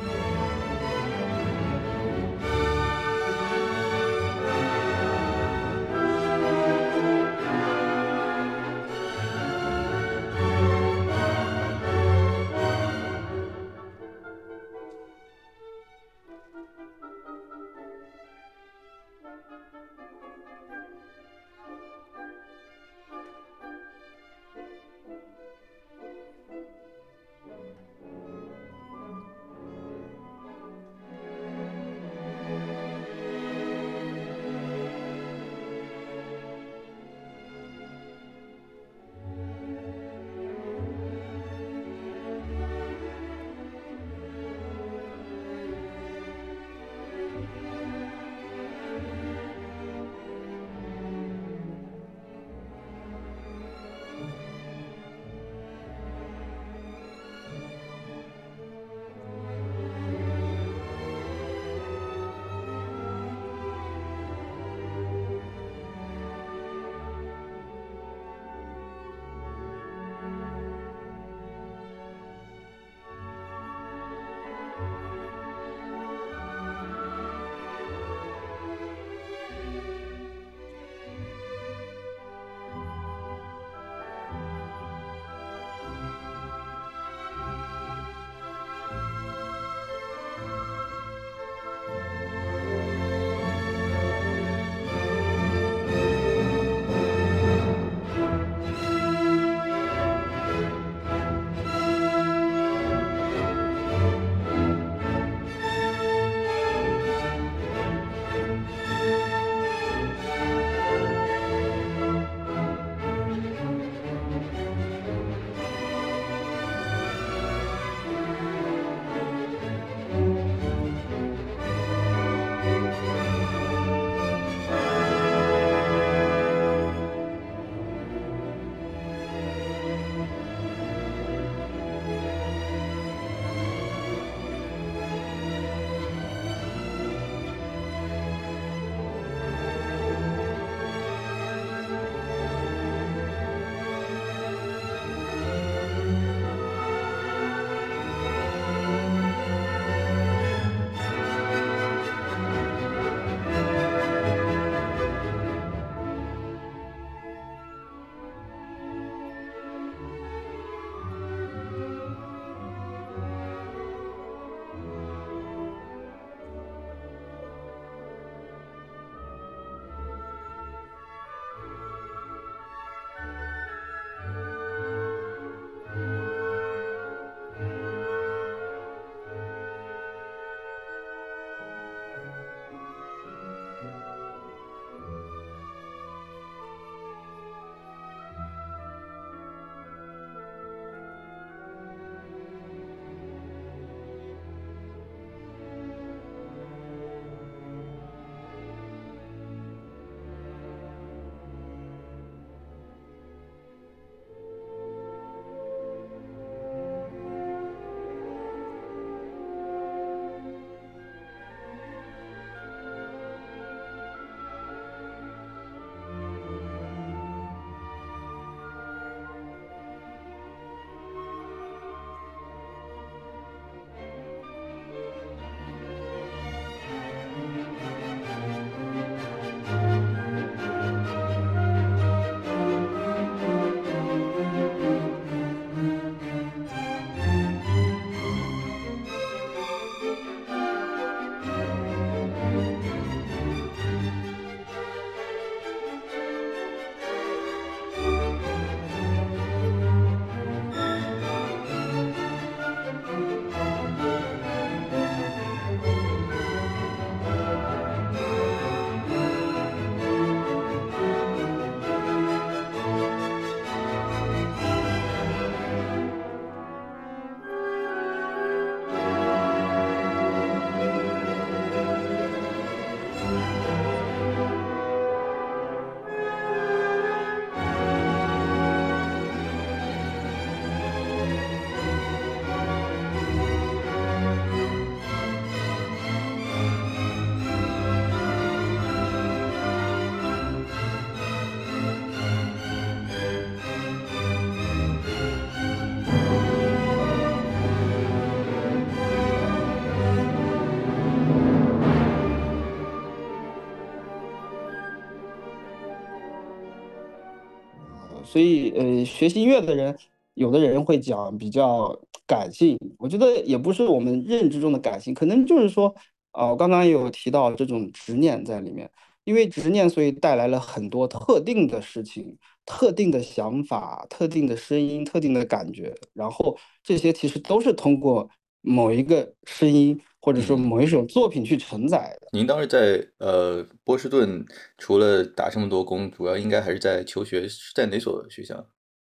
[308.31, 309.99] 所以呃，学习音乐的人，
[310.35, 315.93] 有的人会讲比较感性，我觉得也不是我们认知中的感性，可能就是说，
[316.31, 318.89] 啊，我刚刚有提到这种执念在里面，
[319.25, 330.01] 因为执念，所以带来了很多特定的事情、特定的想法、特定的声音、特定的感觉，然后这些其实都是通过某一个声音。
[330.21, 332.29] 或者说某一种作品去承载的。
[332.33, 334.45] 您当时在呃波士顿，
[334.79, 338.67] 除了打这么多工，主要应该还是在求学，是在哪所学校？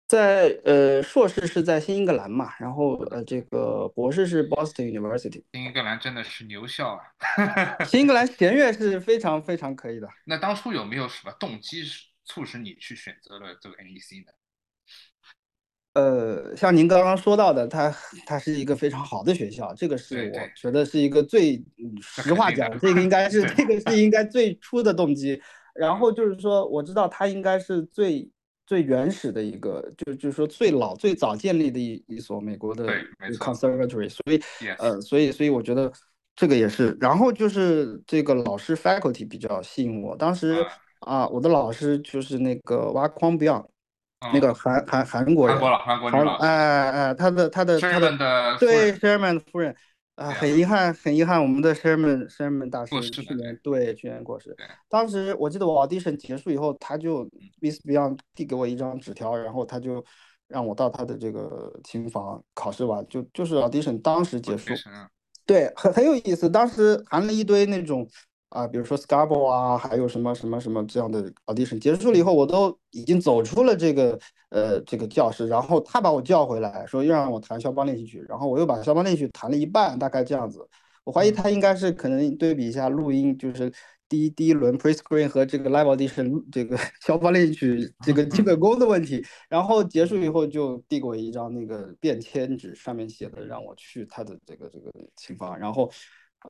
[0.07, 5.41] 在呃硕士是在新英格兰嘛，然后呃这个博士是 Boston University。
[5.53, 6.99] 新英格兰真的是牛校啊！
[7.87, 10.09] 新英格兰弦乐是非常非常可以的。
[10.25, 14.33] 那当初有没有什么动机是促使你去选择了这个 NEC 呢？
[15.93, 17.93] 呃，像您刚刚说到的，它
[18.25, 21.61] 它是一个非常好的学校，这个是我觉得是一个最
[22.01, 25.41] 实话讲，这个应该是这个是应该最初的动机。
[25.75, 28.29] 然后就是说，我知道它应该是最
[28.65, 32.87] 最原始的一个，就就是说最老最早建立的一一所美国的
[33.37, 34.41] conservatory，所以
[34.77, 35.91] 呃，所以所以我觉得
[36.37, 36.97] 这个也是。
[37.01, 40.65] 然后就是这个老师 faculty 比较吸引我，当时
[40.99, 43.65] 啊，我的老师就是那个挖矿 Beyond。
[44.33, 48.15] 那个韩韩韩国人，韩国了，韩国人，哎哎，他的他的他的
[48.59, 49.75] 对 Sherman 的夫人
[50.15, 53.95] 啊，很遗憾，很遗憾，我们的 Sherman Sherman 大师去年对。
[53.95, 54.55] 去年过世。
[54.87, 57.23] 当时我记得我 audition 结束以后，他就
[57.59, 60.05] Miss Beyond 递给我一张纸条，然后他就
[60.47, 64.73] 让我到他的这个琴房考试完，就就是 audition 当时结束，
[65.47, 68.07] 对，很很有意思，当时含了一堆那种。
[68.51, 80.67] 啊，比如说 Scarborough 啊，还有什么什么什么这样的 audition 结束了以后，我都已经走出了这个呃这个教室，然后他把我叫回来，说又让我弹肖邦练习曲，然后我又把肖邦练习曲弹了一半，大概这样子。
[81.05, 83.71] 我怀疑他应该是可能对比一下录音，就是
[84.09, 89.23] 第一第一轮 pre-screen 和这个 live audition 这个 肖邦练习曲这个基本功的问题。
[89.47, 95.89] 然后结束以后就递给我一张那个便签纸，上面写的让我去他的这个这个琴房，然后。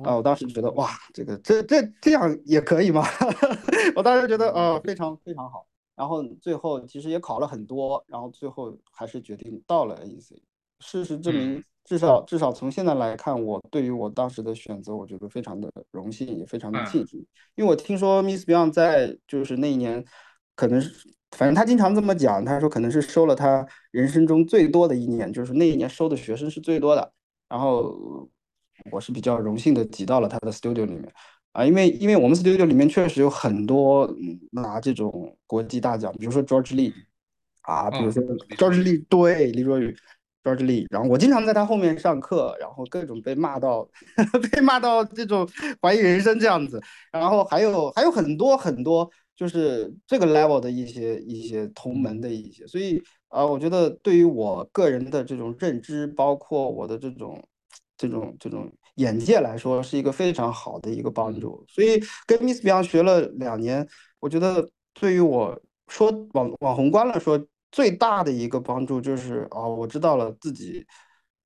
[0.04, 3.04] 啊，我当时觉得哇，这个这这这样也可以吗？
[3.96, 5.68] 我当时觉得呃非常非常好。
[5.94, 10.38] 然后最后其实也考了很多，然后最后还是决定到了 AEC。
[10.80, 17.20] 事实证明，至少至少从现在来看，我对于我当时的选择，我觉得非常的荣幸，也非常的庆幸。
[17.56, 20.04] 因为我听说 Miss Beyond 在就是那一年，
[20.56, 27.12] 可能是反正他经常这么讲，他说可能是收了他人生中最多的一年，就是那一年收的学生是最多的。
[27.50, 28.28] 然后。
[28.90, 31.12] 我是比较荣幸的挤到了他的 studio 里面。
[31.54, 34.10] 啊，因为因为我们 studio 里面确实有很多
[34.52, 36.94] 拿这种国际大奖，比如说 George Lee
[37.64, 38.24] 啊，比如说
[38.58, 39.94] George Lee 对李若雨
[40.46, 43.86] George Lee，然后我经常在他后面上课，然后各种被骂到
[44.54, 45.46] 被骂到这种
[45.82, 57.44] 怀疑人生这样子，然后还有还有很多很多就是这个 level 的一些一些同门的一些，所以啊，我觉得对于我个人的这种认知，包括我的这种。
[58.02, 61.64] 这种这种眼界来说，是一个非常好的一个帮助。
[61.68, 63.88] 所以跟 Miss Beyond 学了两年，
[64.20, 67.40] 我觉得对于我说往往宏观了说，
[67.72, 70.84] 最大的一个帮助就是啊，我知道了自己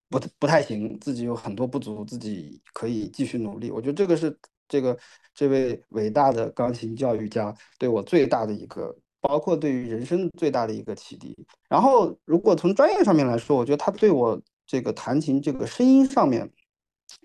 [0.09, 3.69] 不不太行，自己有很多不足，自己可以继续努力。
[3.69, 4.33] 我觉得这个是
[4.69, 4.97] 这个
[5.33, 11.35] 这位伟大的钢琴教育家对我最大的一个，包括对于人生最大的一个启迪。
[11.67, 14.41] 然后，如果从专业上面来说，我觉得他对我。
[14.67, 16.49] 这个弹琴这个声音上面，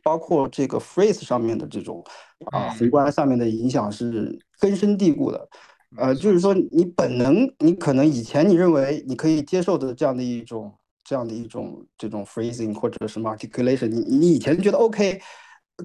[0.02, 2.04] 包括这个 phrase 上面的这种
[2.52, 5.48] 啊宏观上面的影响是根深蒂固的。
[5.96, 10.72] 呃，就是说你本能，你可能以前你认为你可以接受的这样的一种
[11.02, 15.20] 这样的一种这种 phrasing 或者什么 articulation，你你以前觉得 OK，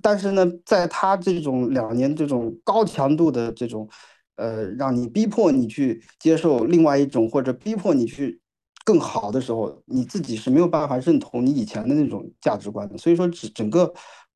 [0.02, 3.90] 但是呢，在他这种两年这种高强度的这种
[4.36, 8.40] 呃，让你逼迫你去接受另外一种或者逼迫你去。
[8.86, 12.98] 更好的时候，你自己是没有办法认同你以前的那种价值观的。
[12.98, 13.92] 所以说，整整个，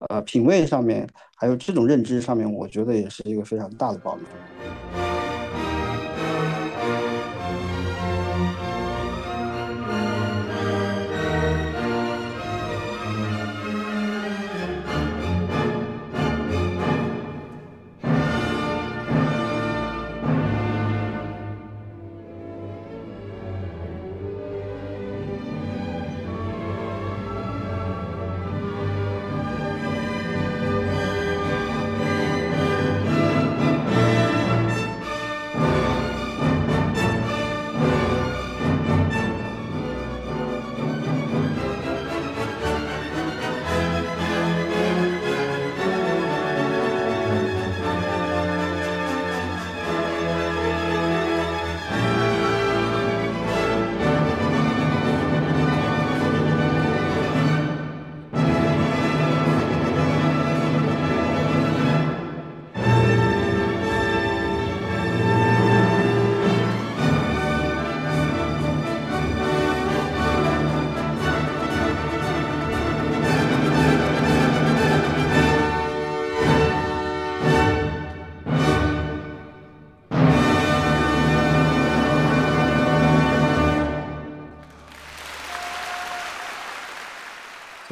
[0.10, 5.09] 呃，品味上面，还有这种认知上面，我觉得也是一个非常大的帮助。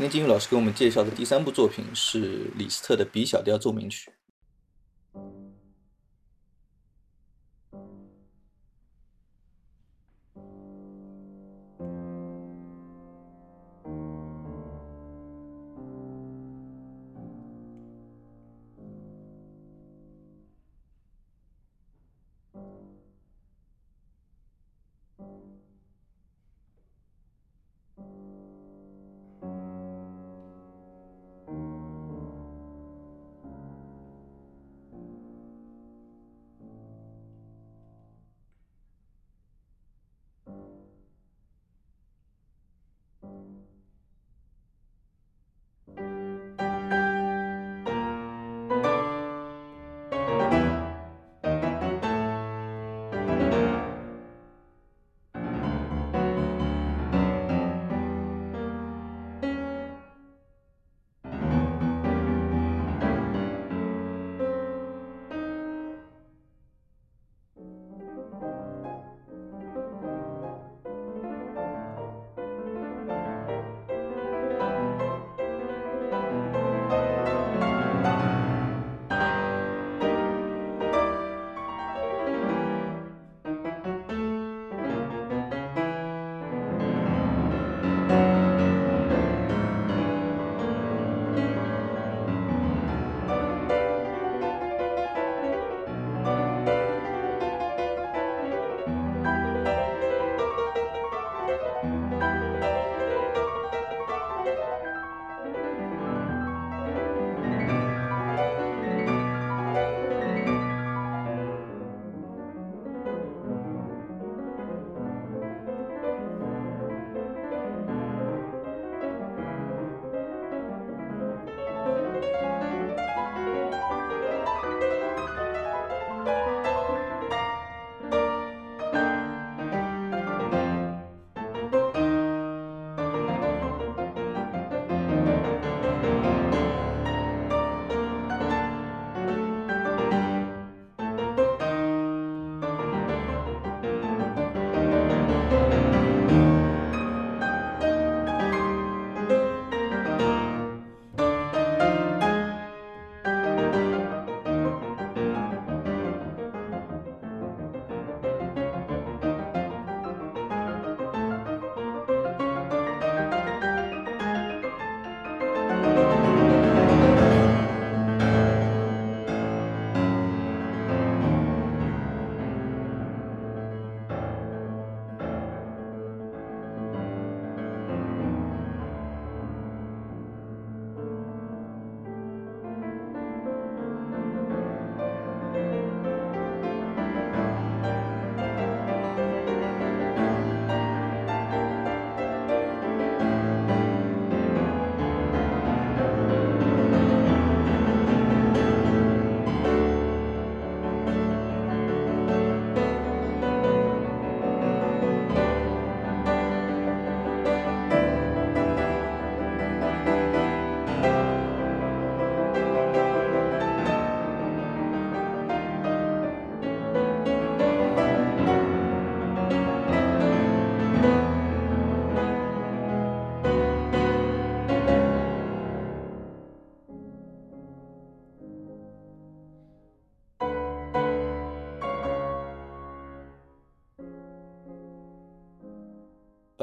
[0.09, 4.11] 金玉老师给我们介绍的第三部作品是李斯特的 B 小调奏鸣曲。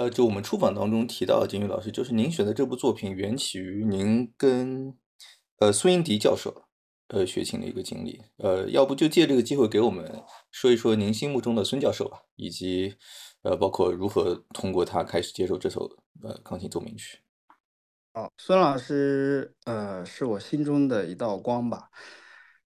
[0.05, 4.95] 呃，就我们出访当中提到，金宇老师，就是您选的这部作品缘起于您跟
[5.61, 6.67] 呃孙英迪教授
[7.09, 8.21] 呃学琴的一个经历。
[8.37, 12.95] 呃，要不就借这个机会给我们说一说您心目中的孙教授吧，以及
[13.43, 15.91] 呃包括如何通过他开始接受这首
[16.23, 17.21] 呃钢琴奏鸣曲。
[18.13, 21.89] 哦，孙老师，呃，是我心中的一道光吧，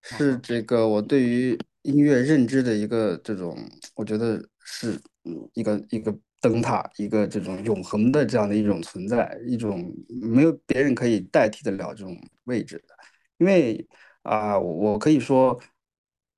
[0.03, 3.57] 是这个我对于音乐认知的一个这种，
[3.95, 6.12] 我觉得是嗯一个一个。
[6.41, 12.95] 灯塔一个这种永恒的这样的一种存在，一种没有别人可以代替得了这种位置的。
[13.39, 13.86] 因为
[14.22, 15.59] 啊，我可以说，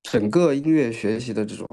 [0.02, 1.66] 整个音乐学习的这种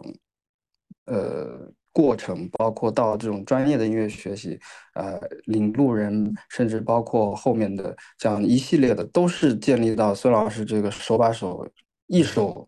[1.06, 4.60] 呃过程，包括到这种专业的音乐学习，
[4.94, 11.68] 呃，领路人，甚至包括后面的这样一系列的，都是建立到孙老师这个手把手
[12.08, 12.68] 一手。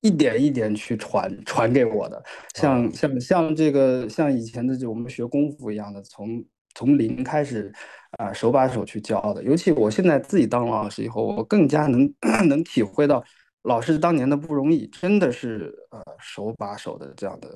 [0.00, 2.22] 一点一点去传传给我的，
[2.54, 6.44] 像像像这个像以前的就我们学功夫一样的，从
[6.74, 7.72] 从零开始
[8.18, 9.42] 啊手把手去教的。
[9.42, 12.12] 尤其我现在自己当老师以后，我更加能
[12.48, 13.22] 能体会到
[13.62, 17.48] 老师当年的不容易，真的是呃手把手的这样的。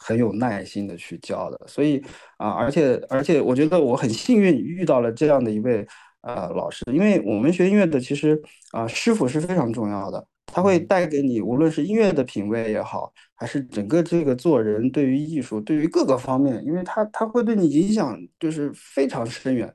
[0.00, 2.00] 很有耐心的去教的，所以
[2.36, 5.84] 啊，而且而且，我觉得我很幸运遇到了这样的一位
[6.20, 19.72] 呃老师，因为我们学音乐的，其实啊，师傅是非常重要的，他会带给你，无论是音乐的品味也好，还是整个这个做人对于艺术，对于各个方面，因为他他会对你影响就是非常深远。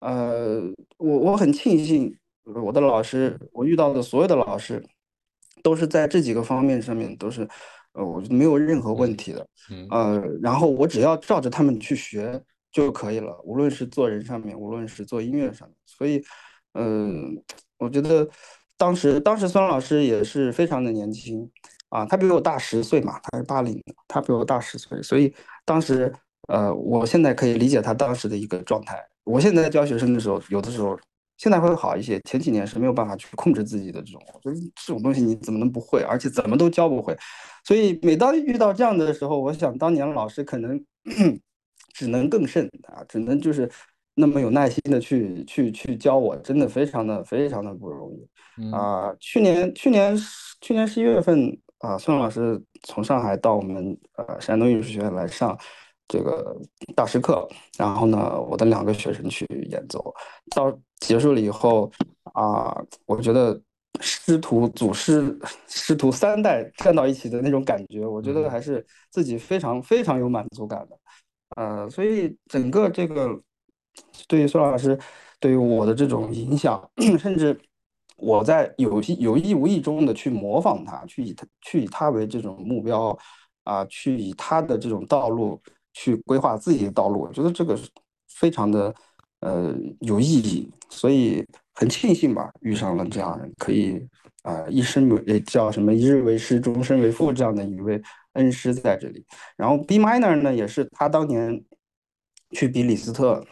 [0.00, 0.60] 呃，
[0.98, 2.14] 我我很庆幸
[2.64, 4.82] 我的老师，我遇到的所有的老师，
[5.62, 7.48] 都是在这几个方面上面都是。
[7.98, 9.48] 呃，我觉得没有任何问题的，
[9.90, 12.38] 呃，然后我只要照着他们去学
[12.70, 16.22] 就可以了，无论是做人上面，无论是做音乐上面，所以，
[16.74, 17.42] 嗯，
[17.78, 18.28] 我觉得
[18.76, 21.50] 当时当时孙老师也是非常的年轻
[21.88, 26.12] 啊，他比我大十岁嘛，他是八零，他比我大十岁，所以当时，
[26.48, 29.02] 呃，我现在可以理解他当时的一个状态。
[29.24, 30.98] 我现在教学生的时候，有的时候。
[31.38, 37.14] 现在会好一些，前几年是没有办法去控制自己的这种，就是这种东西你怎么能不会，而且怎么都教不会。
[37.62, 40.82] 所以每当遇到这样的时候，我想当年老师可能
[41.92, 43.70] 只能更甚啊，只能就是
[44.16, 49.14] 那么有耐心的去去去教我，真的非常的非常的不容易啊。
[49.20, 50.18] 去年去年
[50.60, 55.56] 去年十一月份啊，孙老师从上海到我们呃山东艺术学院来上。
[56.08, 56.56] 这个
[56.94, 60.14] 大师课，然后呢，我的两个学生去演奏，
[60.54, 61.90] 到结束了以后
[62.32, 63.60] 啊，我觉得
[63.98, 65.36] 师徒祖师
[65.66, 70.96] 师徒三代站到一起的那种感觉，我觉得还是自己非常非常有满足感的，
[71.56, 73.28] 呃，所以整个这个
[74.28, 74.98] 对于孙老师
[75.40, 77.58] 对于我的这种影响， 甚至
[78.16, 83.16] 我在有意有意无意中的去模仿他，去以他去以他为这种目标
[83.64, 85.60] 啊，去以他的这种道路。
[85.98, 87.88] 去规划自己的道路，我觉得这个是
[88.28, 88.94] 非常的
[89.40, 91.42] 呃有意义，所以
[91.72, 94.06] 很庆幸吧，遇上了这样可以
[94.42, 97.98] 啊一生为叫什么一日为师，终身为父这样的一位
[98.34, 99.24] 恩师在这里。
[99.56, 101.64] 然后 B minor 呢，也是他当年
[102.50, 103.42] 去比李斯特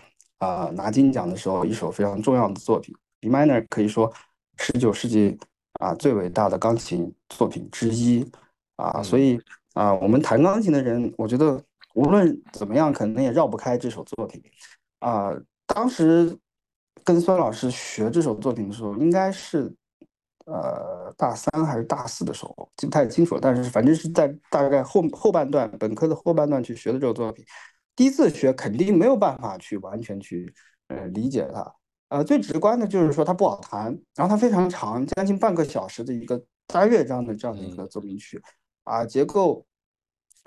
[0.44, 2.94] 啊拿金奖的时候一首非常重要的作品。
[3.20, 4.12] B minor 可以说
[4.58, 5.38] 十九世纪
[5.80, 8.30] 啊最伟大的钢琴作品之一
[8.76, 9.40] 啊，所以
[9.74, 11.62] 啊我们弹钢琴的人，我觉得。
[11.94, 14.42] 无论怎么样，可能也绕不开这首作品，
[14.98, 15.30] 啊，
[15.64, 16.36] 当时
[17.04, 19.72] 跟孙老师学这首作品的时候，应该是
[20.46, 23.40] 呃大三还是大四的时候，记不太清楚了。
[23.40, 27.44] 但是反正是在大概后后半段，本科的后半段去学的这首作品，
[27.96, 30.52] 第一次学肯定没有办法去完全去
[30.88, 31.74] 呃理解它。
[32.08, 38.40] 呃，最直观的就是说它不好弹，然后它非常长，将近半个小时的一个大乐章的这样的一个奏鸣曲，
[38.84, 39.64] 啊，结构。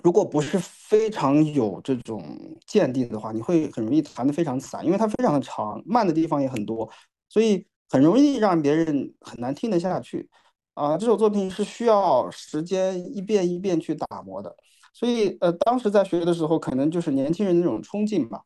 [0.04, 2.22] 如果不是非常有这种
[2.64, 6.88] 见地的话，你会很容易弹得非常散，因为它非常的长，慢的地方也很多，
[7.28, 10.30] 所以很容易让别人很难听得下去。
[10.74, 14.54] 啊，这首作品是需要时间一遍一遍去打磨的，
[14.92, 18.42] 所以呃，当时在学的时候，可能就是年轻人那种冲劲吧，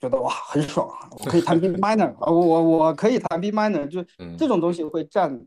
[0.00, 4.04] 觉得哇很爽， 我可以弹 B minor，我我我可以弹 B minor，就
[4.38, 5.46] 这种东西会占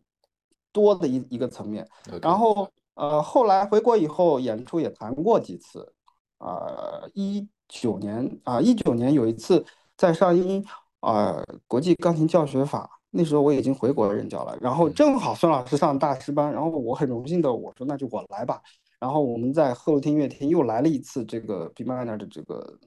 [0.71, 1.88] 多的一一个层面，
[2.21, 2.69] 然后。
[2.95, 5.91] 呃，后来回国以后演出也弹过几次，
[6.38, 9.65] 呃，一九年啊，一九年有一次
[9.97, 10.63] 在上音
[10.99, 18.61] 啊国际钢琴教学法，那时候我已经回国任教了，然后正好孙老师上大师班，然后我很荣幸的我说那就我来吧，
[19.04, 22.80] 然后我们在鹤楼厅乐厅又来了一次这个 B minor 的这个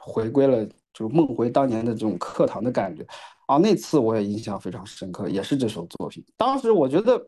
[0.00, 3.04] 回归了，就梦回当年的这种课堂的感觉，
[3.48, 7.20] 啊，那次我也印象非常深刻，也是这首作品，当时我觉得，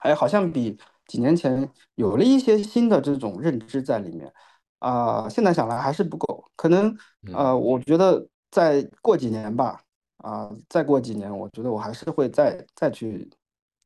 [0.00, 0.76] 哎，好像比。
[1.06, 4.32] 几年前有了一些新的这种认知在里面，
[4.78, 6.96] 啊，现在想来还是不够，可能，
[7.34, 9.82] 呃，我觉得再过几年吧，
[10.18, 13.30] 啊，再过几年，我觉得我还是会再再去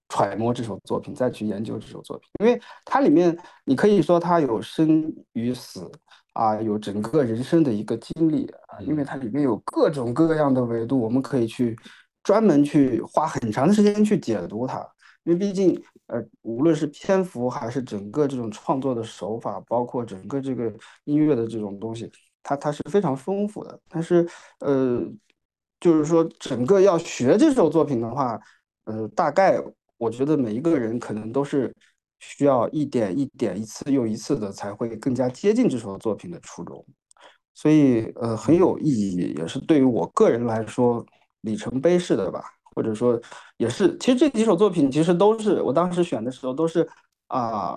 [0.09, 5.91] 揣摩这首作品，再去研究这首作品，因为它里面你可以说它有生与死，
[6.33, 11.77] 啊，有整个人生的一个经历啊，因为它里面有各种各样的维度，我们可以去
[12.23, 14.79] 专门去花很长的时间去解读它，
[15.25, 15.81] 因为毕竟。
[16.11, 20.73] 呃，无论是篇幅还是整个这种创作的手法，包括整个这个
[21.05, 22.11] 音乐的这种东西，
[22.43, 23.79] 它它是非常丰富的。
[23.91, 24.27] 但是，
[24.61, 25.03] 呃，
[25.79, 28.41] 就是说整个要学这首作品的话，
[28.85, 29.63] 呃，大概
[29.99, 31.75] 我觉得每一个人可能都是
[32.19, 36.83] 需要一点一点、一次又一次的，才会更加接近这首作品的初衷。
[37.55, 41.05] 所以，呃，很有意义，也是对于我个人来说
[41.43, 42.43] 里程碑式的吧。
[42.75, 43.21] 或者说
[43.57, 46.89] 也是，其实这几首作品其实都是我当时选的时候都是
[47.27, 47.77] 啊，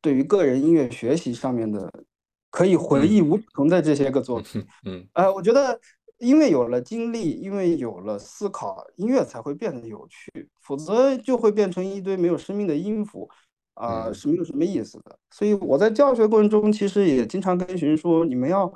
[0.00, 1.88] 对于个人音乐学习上面的
[2.50, 4.66] 可以回忆无穷的这些个作品。
[4.84, 5.78] 嗯，呃，我觉得
[6.20, 13.28] 因为有了经历，因为有了思考，音乐才会变得有趣，否则就会变成一堆没有生命的音符，
[13.74, 15.18] 啊，是没有什么意思的。
[15.30, 18.66] 所以我在教学过程中，其实也经常跟学生说，你们要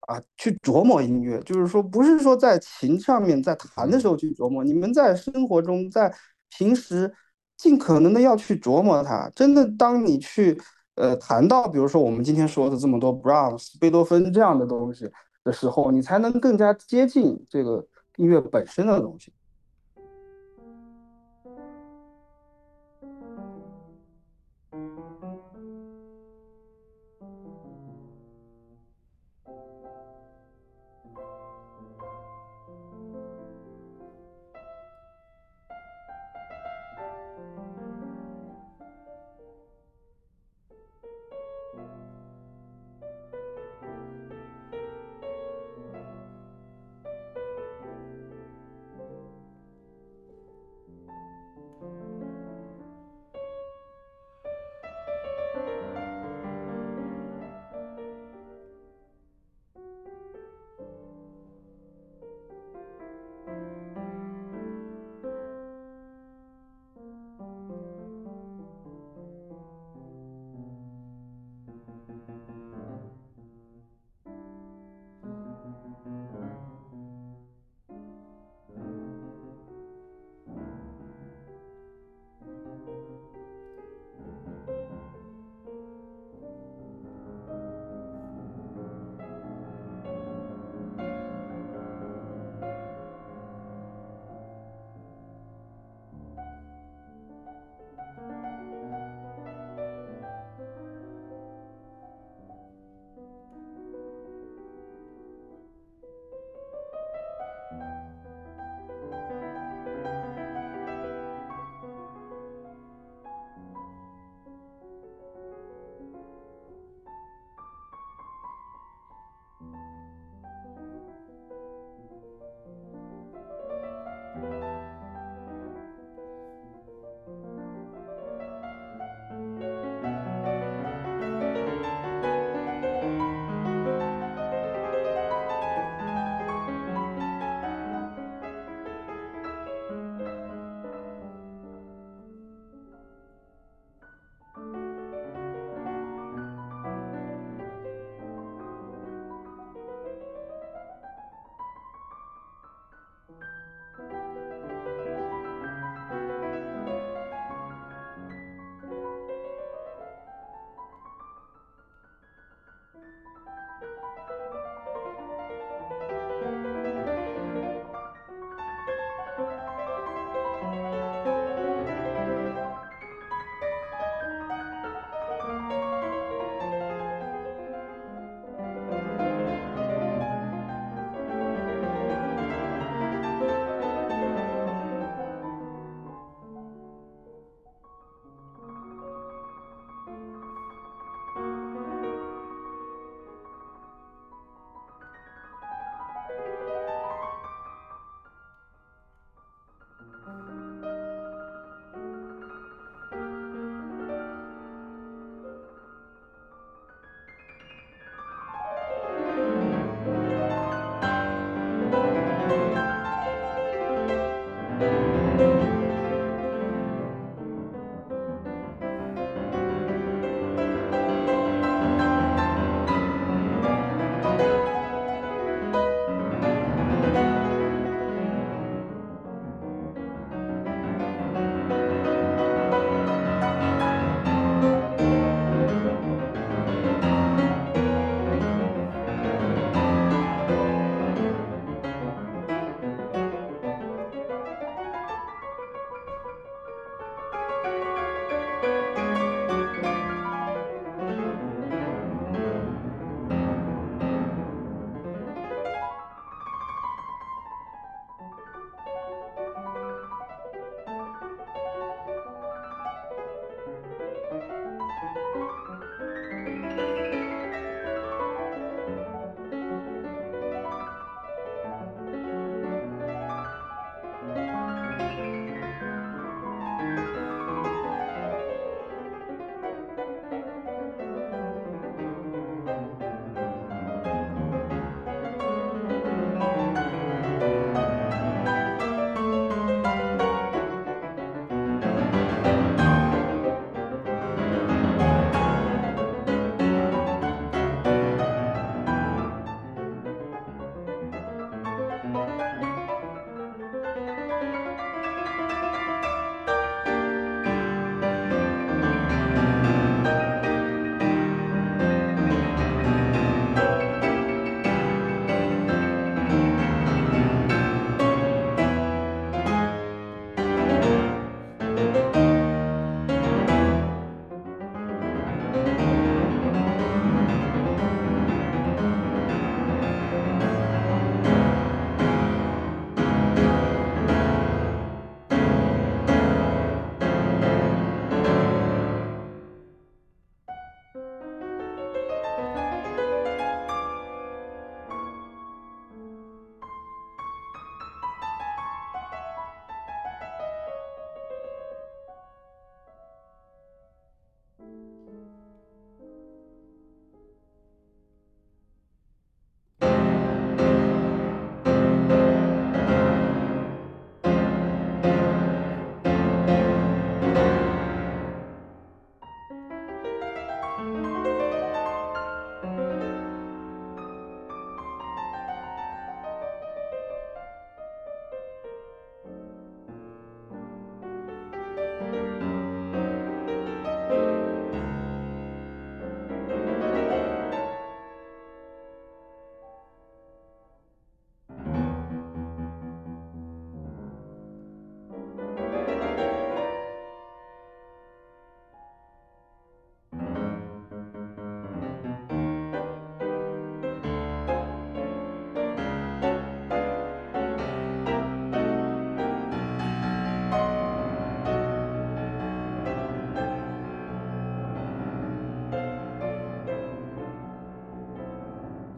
[0.00, 6.12] 啊去琢磨音乐，就是说不是说在琴上面在弹的时候去琢磨，你们在生活中在
[6.56, 7.14] 平时
[7.56, 9.30] 尽可能的要去琢磨它。
[9.34, 10.60] 真的，当你去。
[10.96, 15.10] 呃，谈到比如说我们今天说的这么多 Brahms、贝多芬这样的东西
[15.44, 19.33] 的时候，你才能更加接近这个音乐本身的东西。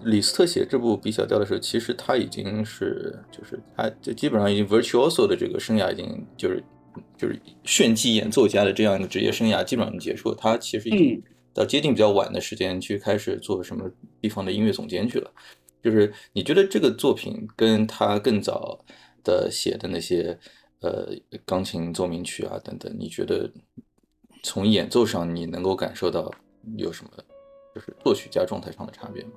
[0.06, 6.62] 李斯特写这部《比小调》的时候，其实他已经是就是他就基本上已经 virtuoso 的这个生涯已经就是
[7.18, 10.36] 就是炫技演奏家的这样一个职业生涯基本上结束了。
[10.38, 11.22] 他其实已经
[11.52, 15.30] 到接近比较晚的时间去开始做什么地方的音乐总监去了。
[15.82, 18.78] 就是你觉得这个作品跟他更早
[19.24, 20.38] 的写的那些
[20.80, 21.08] 呃
[21.44, 23.50] 钢琴奏鸣曲啊等等，你觉得
[24.42, 26.32] 从演奏上你能够感受到
[26.76, 27.10] 有什么
[27.74, 29.30] 就是作曲家状态上的差别吗？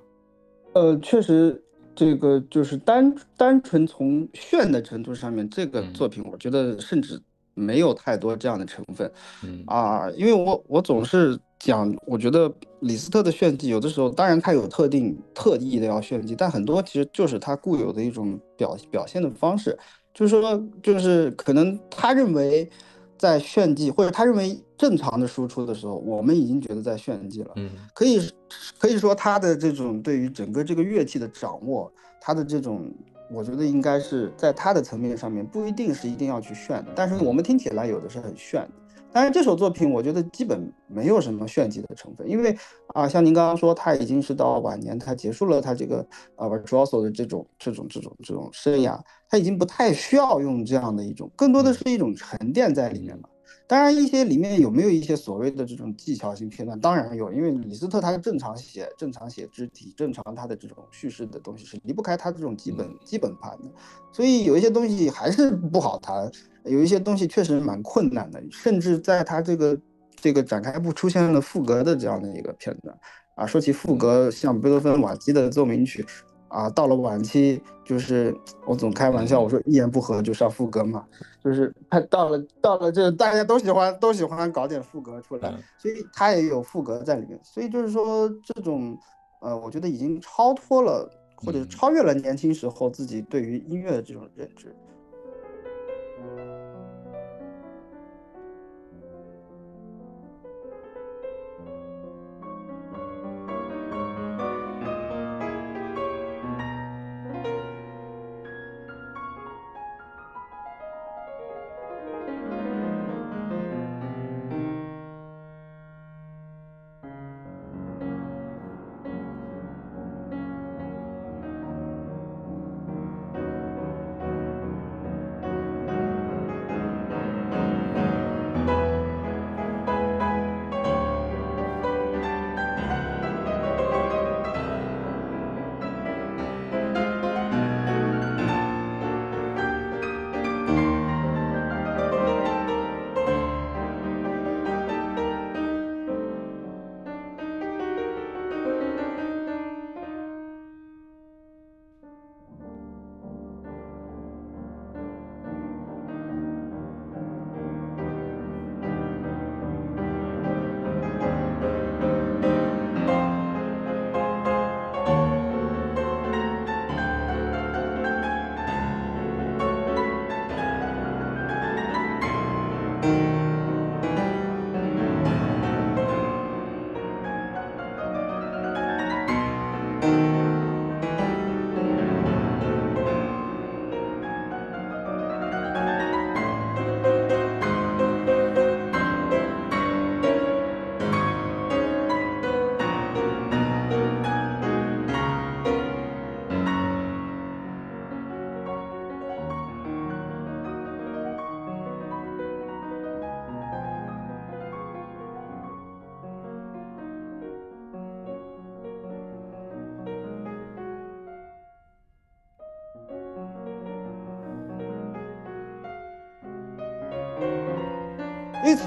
[0.74, 1.62] 呃，确实，
[1.96, 7.20] 这个就是单单纯从炫的程度上面，这个作品我觉得甚至
[7.54, 9.12] 没有太多这样的成分。
[9.44, 12.50] 嗯啊，因为我我总是讲，我觉得
[12.82, 19.78] 李斯特的炫技有的时候，当然他有特定特意的要炫技，但很多其实就是他固有的一种表表现的方式，
[20.14, 22.70] 就是说，就是可能他认为
[23.20, 27.52] 在炫技，或者他认为正常的输出的时候，我们已经觉得在炫技了。
[27.58, 28.32] 嗯可以
[28.80, 31.92] 可以说他的这种对于整个这个乐器的掌握，
[32.22, 32.90] 他的这种，
[33.30, 38.72] 我觉得应该是在他的层面上面不一定是一定要去炫的，但是我们听起来有的是很炫的。
[39.12, 42.56] 当然这首作品我觉得基本没有什么炫技的成分，因为
[42.94, 46.06] 啊，像您刚刚说，他已经是到晚年，他结束了他这个
[46.36, 53.30] 啊 virtuoso 的这种这种这种这种生涯，他已经不太需要用这样的一种，更多的是一种沉淀在里面了。
[53.70, 56.80] 当然，一些里面有没有一些所谓的这种技巧性片段？
[56.80, 63.66] 当然有，因为李斯特他正常写、正常写肢体、正常他的这种叙事的东西是离不开他这种基本基本盘的，
[64.12, 66.32] 所以有一些东西还是不好谈，
[66.66, 69.80] 有一些东西确实蛮困难的，甚至在他这个
[70.16, 72.98] 这个展开部出现了赋格的这样的一个片段
[73.36, 73.46] 啊。
[73.46, 76.04] 说起赋格，像贝多芬瓦基的奏鸣曲。
[76.50, 78.36] 啊，到了晚期，就是
[78.66, 81.06] 我总开玩笑，我说一言不合就上副歌嘛，
[81.44, 88.98] 就是他到了到了这大家都喜欢都喜欢搞点副歌出来，所以他也有副歌在里面，所以就是说这种
[89.42, 94.68] 呃，我觉得已经超脱了或者超越了年轻时候自己对于音乐的这种认知。
[94.68, 94.89] 因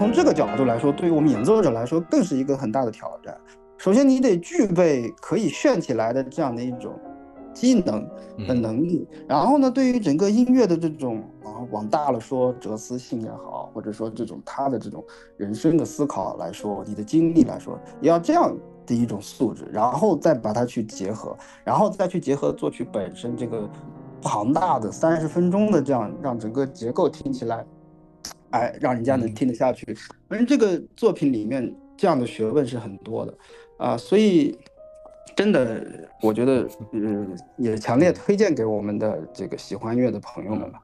[0.02, 3.38] 从这个角度来说，对于我们演奏者来说，更是一个很大的挑战。
[3.78, 6.92] 首先，你得具备可以炫起来的这样的一种
[7.54, 8.04] 技能
[8.48, 9.06] 的能力。
[9.28, 15.04] 然后呢，对于整个音乐的这种啊，往大了说哲思性也好，或者说这种他的这种
[15.36, 18.52] 人生的思考来说，你的经历来说，也要这样
[18.84, 23.70] 的一种素质，然后再把它去结合，然后再去结合作曲本身这个
[24.20, 27.64] 庞大的三十分钟的这样让整个结构听起来。
[28.52, 29.94] 哎，让人家能听得下去。
[30.28, 33.34] 反正这个作品里面这样的学问是很多的，
[33.78, 34.56] 啊，所以
[35.34, 40.81] 真的，我觉得，嗯，也强烈推荐给我们的这个喜欢乐的朋友们吧。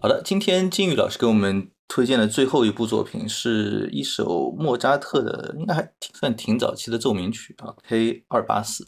[0.00, 8.86] 好的，今天金宇老师给我们推荐的最后一部作品是一首莫扎特的，应该还算挺早期的奏鸣曲啊，K 二八四。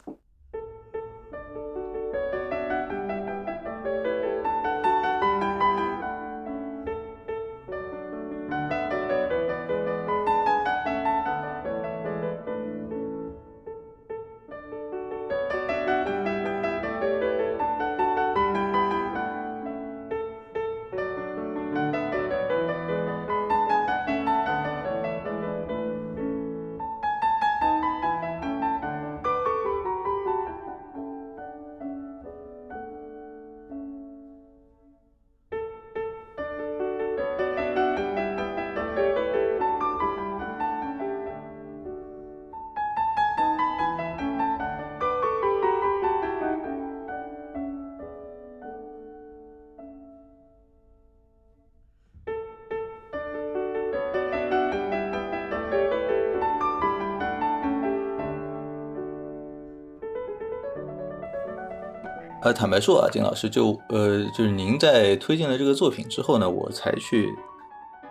[62.43, 67.33] 呃，坦白说啊，金老师就呃，就是您在推荐了这个作品之后呢，我才去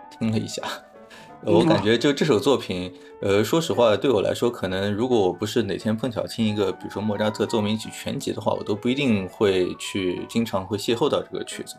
[0.09, 0.63] 听了一下。
[1.45, 2.91] 我感觉就这首作品，
[3.21, 11.75] 呃，说实话，对我来说，可能如果我不是哪天碰巧听一个，比如说莫扎特奏鸣曲全集的话，我都不一定会去经常会邂逅到这个曲子，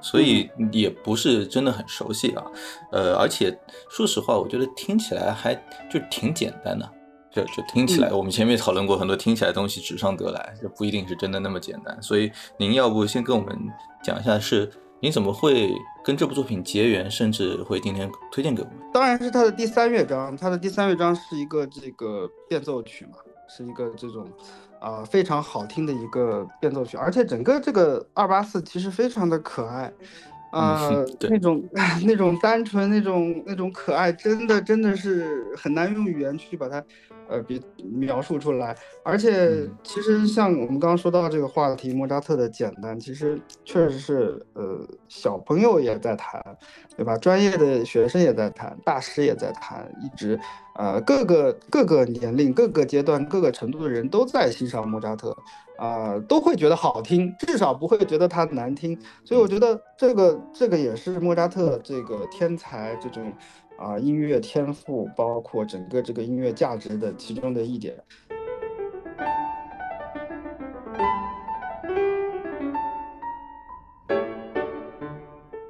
[0.00, 2.44] 所以也不是真的很熟悉啊。
[2.92, 3.54] 呃，而且
[3.90, 5.52] 说实话，我觉得听起来还
[5.90, 6.88] 就挺简单的。
[7.30, 11.96] 就就听起来，我们前面讨论过很多，听起来东西纸上得来，就不一定是真的那么简单。
[12.02, 13.56] 所以您要不先跟我们
[14.02, 15.70] 讲一下，是您怎么会
[16.02, 18.76] 跟这部作品结缘，甚至会今天推荐给我们？
[18.92, 23.18] 当然是它的第三乐章，它的第三乐章是一个这个变奏曲嘛，
[23.48, 24.26] 是一个这种
[24.80, 29.92] 啊非常好听的一个变奏曲，而且整个这个二八四其实非常的可爱。
[30.50, 31.62] 呃， 那种
[32.06, 36.82] 那种单纯，那种那种可爱，真的真的是很难用语言去把它，
[37.28, 37.60] 呃，比
[37.92, 38.76] 描述出来。
[39.04, 46.42] 而且，其实像我们刚刚说到这个话题，莫扎特的简单，其实确实是，呃，小朋友也在弹，
[46.96, 47.16] 对吧？
[47.18, 50.38] 专业的学生也在弹，大师也在弹，一直，
[50.76, 55.36] 呃，各个各个年龄、各个阶段、各个程度的人都在欣赏莫扎特。
[55.78, 59.00] 啊，都会觉得好听，至少不会觉得它难听。
[59.24, 63.32] 所以我觉得这个这个也是莫扎特这个天才这种
[63.78, 67.94] 啊音乐天赋，包括整个这个音乐价值的其中的一点。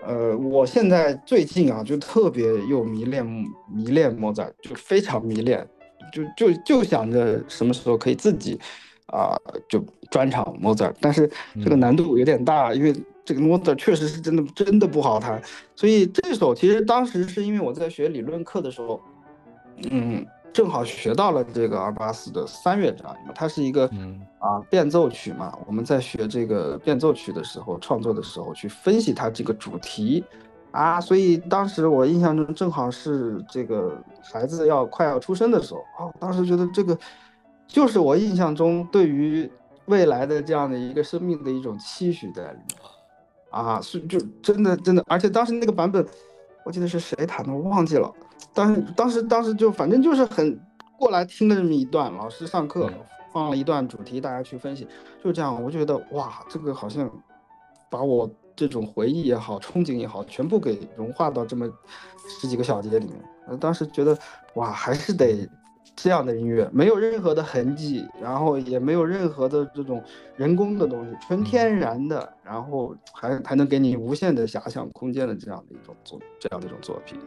[0.06, 3.24] 呃，我现在最近啊，就特别又迷恋
[3.70, 5.68] 迷恋莫扎，就非常迷恋，
[6.10, 8.58] 就就就想着什么时候可以自己。
[9.08, 9.34] 啊，
[9.66, 11.26] 就专场莫扎特，但是
[11.64, 12.94] 这个难度有点大，因为
[13.28, 15.38] 这个莫扎特确实是真的真的不好弹，
[15.76, 18.98] 所以这首其实当时是因为我在学理论课的时候，
[19.90, 23.84] 嗯，正好学到了这个二八四的三乐章，它是一个
[24.38, 30.24] 啊变奏曲嘛，我们在学这个变奏曲的时候，创作的时候去分析它这个主题
[30.70, 36.98] 啊，所以当时我印象中正好是这个孩子要快要出生的时候啊，当时觉得这个。
[37.70, 39.46] 就是我印象中对于
[39.88, 42.78] 未来的这样的一个生命的一种期许在里面
[43.50, 46.04] 啊，是就真的真的，而且当时那个版本，
[46.64, 48.12] 我记得是谁弹的，我忘记了。
[48.52, 50.58] 当时当时当时就反正就是很
[50.98, 52.90] 过来听的这么一段，老师上课
[53.32, 54.86] 放了一段主题，大家去分析，
[55.22, 57.10] 就这样，我觉得哇，这个好像
[57.90, 61.68] 把我这种回忆也好，憧憬也好，全部给融化到这么
[62.40, 63.16] 十几个小节里面。
[63.46, 64.18] 呃，当时觉得
[64.54, 65.48] 哇，还是得。
[66.00, 70.00] 这样的音乐没有任何的痕迹，然后也没有任何的这种
[70.36, 77.18] 人工的东西，纯天然的，然后还还能给你无限的遐想空间的这样的一种作这样的一种作品。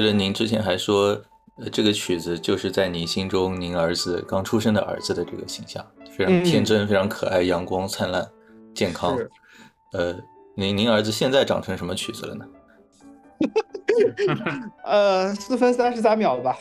[0.00, 1.08] 觉得您之前还说，
[1.58, 5.84] 呃，这个曲子就是在您心中您儿子刚出生的儿子的这个形象，
[6.16, 8.26] 非常天真、非常可爱、阳光灿烂、
[8.74, 9.18] 健康。
[9.92, 10.16] 呃，
[10.54, 12.46] 您您儿子现在长成什么曲子了呢？
[14.84, 16.56] 呃，四分三十三秒吧。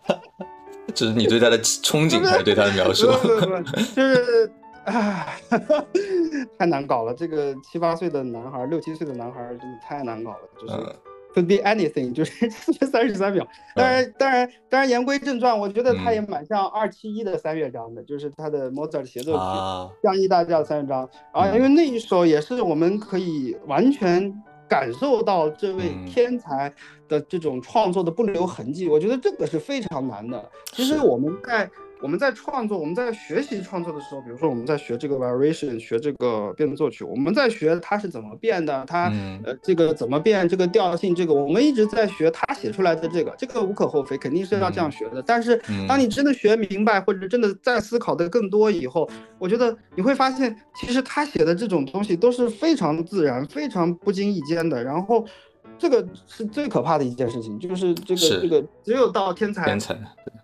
[0.94, 3.06] 这是你对他的憧憬还是对他的描述？
[3.22, 4.52] 不不不，就是
[4.84, 5.40] 唉，
[6.58, 7.14] 太难搞了。
[7.14, 10.38] 这个七八岁的男孩，六七岁的男孩，真的太难搞了。
[10.60, 10.74] 就是
[11.34, 12.48] could be anything， 就是
[12.86, 13.46] 三十三秒。
[13.74, 19.38] 当然，当然，当然，言归正传，我觉得它也蛮像二七一的三乐章的，就是他的 Mozart 协奏曲
[20.02, 24.32] 《降 E 大调三乐章》啊，因为那一首也是我们可以完全。
[24.70, 26.72] 感受到这位天才
[27.08, 30.48] 的这种创作的不留痕迹，我觉得这个是非常难的。
[30.70, 31.68] 其实我们在
[32.02, 39.12] 我们在创作，我们在学习创作的时候，比如说我们在学这个 variation，学这个变奏曲，我们在学它是怎么变的，它
[39.44, 45.22] 呃这个怎么变，这个调性，这个我们一直在学他写出来的这个，这个无可厚非，肯定是要这样学的。
[45.22, 49.08] 但是当你真的学明白，或者真的在思考的更多以后，
[49.38, 54.82] 我觉得你会发现，其实他写的这种东西都是非常自然、非常不经意间的。
[54.82, 55.26] 然后
[55.80, 59.64] 这个是最可怕的一件事情，就是这个这个只有到天才。
[59.64, 59.98] 天才。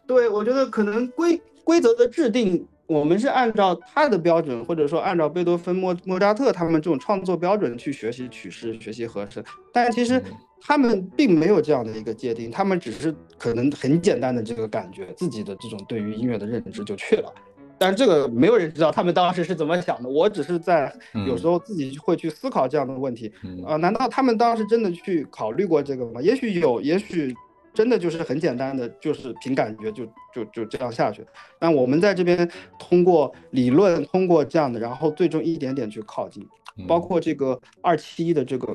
[0.06, 10.22] 对，我觉得可能规规则的制定，我们是按照他的标准，或者说按照贝多芬、莫莫扎特他们这种创作标准去学习曲式、学习和声，但其实
[10.60, 17.30] 他们并没有这样的一个界定，他们只是可能很简单的这个感觉，自己的这种对于音乐的认知就去了。
[17.78, 20.92] 但这个没有人知道他们当时是怎么想的，我只是在
[21.26, 23.32] 有时候自己会去思考这样的问题
[23.66, 26.20] 啊，难道他们当时真的去考虑过这个吗？
[26.20, 27.34] 也许有，也许。
[27.74, 31.22] 真的就是很简单的，就是凭感觉就就就这样下去。
[31.58, 36.42] 但我们在这边通过理论，通过这样的，然后最终一点点去靠近。
[36.88, 38.74] 包括这个二七的这个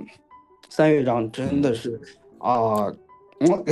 [0.70, 2.00] 三乐章，真的是
[2.38, 2.94] 啊，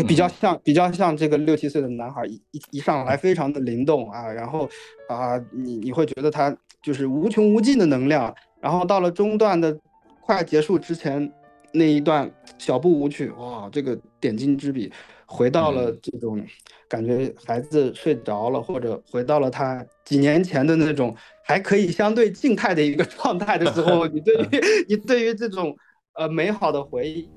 [0.08, 4.70] 比较像比较像这个六七岁的男孩，一一一上来非常的灵动啊，然后
[5.08, 8.34] 啊，你你会觉得他就是无穷无尽的能量。
[8.62, 9.78] 然后到了中段的
[10.22, 11.32] 快结束之前
[11.72, 14.92] 那一段小步舞曲，哇，这个点睛之笔。
[15.32, 16.44] 回到了这种
[16.88, 24.48] 感觉，孩子睡着了，或者回到了他几年前的那种还可以相对静态的一个 状态的时候，你对于
[24.88, 25.78] 你对于这种
[26.16, 27.30] 呃美好的回忆。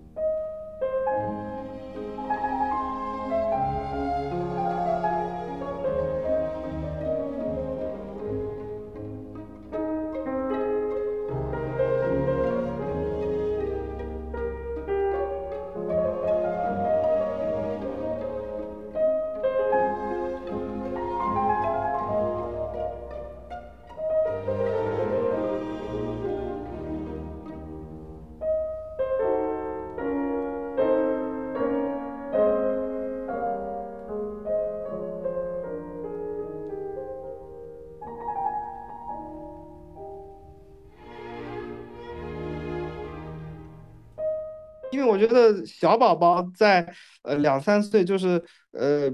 [45.03, 48.43] 我觉得小宝宝在呃两三岁，就是
[48.73, 49.11] 呃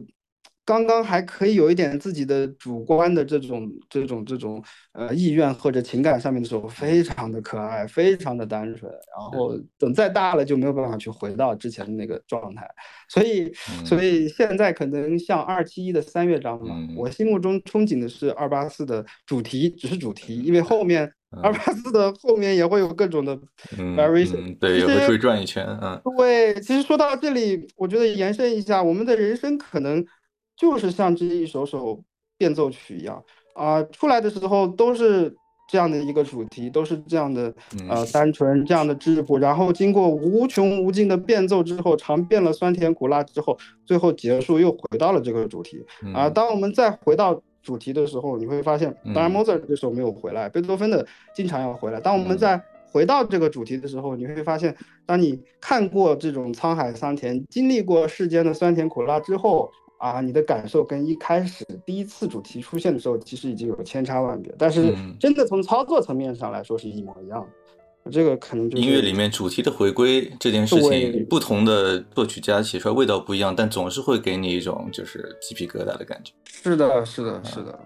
[0.68, 4.62] 刚刚还可以有一点自己的主观的这种这种这种
[4.92, 8.92] 呃意愿或者情感上面的时候，非常的可爱，非常的单纯。
[8.92, 12.68] 然后等再大了，就没有办法去回到之前的那个状态。
[13.08, 13.50] 所以
[13.82, 21.10] 所以现在可能像二七一的三乐章嘛，我心目中憧憬的是二八四的主题，只是主题，因为后面。
[21.42, 23.38] 二八四的后面也会有各种的
[23.76, 26.54] variation，对，也会出去转一圈，嗯，对。
[26.62, 30.02] 其实说到这里，我觉得延伸一下，我们的人生可能
[30.58, 32.02] 就是像这一首首
[32.36, 33.22] 变奏曲一样
[33.54, 35.34] 啊，出来的时候都是
[35.68, 37.54] 这样的一个主题，都是这样的
[37.88, 43.56] 呃单纯这样的质朴，然后经过无穷无尽的变奏之后，尝遍了酸甜苦辣之后，
[43.86, 46.28] 最后结束又回到了这个主题啊。
[46.28, 47.40] 当我们再回到。
[47.60, 52.00] 主题的时候，你会发现，当然莫扎特这时候没有回来，贝多芬的经常要回来。
[52.00, 52.58] 当我们在
[52.90, 54.74] 回到这个主题的时候，你会发现，
[55.04, 64.54] 当你看过这种沧海桑田，经历过世间的酸甜苦辣之后，啊，你的感受跟一开始第一次主题出现的时候，其实已经有千差万别。
[64.56, 67.48] 但是真的从操作层面上来说，是一模一样的。
[68.10, 76.32] 这个可能就音乐里面主题的回归这件事情，不同的作曲家写出来味道不一样，但总是会给你一种就是鸡皮疙瘩的感觉。
[76.46, 77.78] 是的，是的，是的。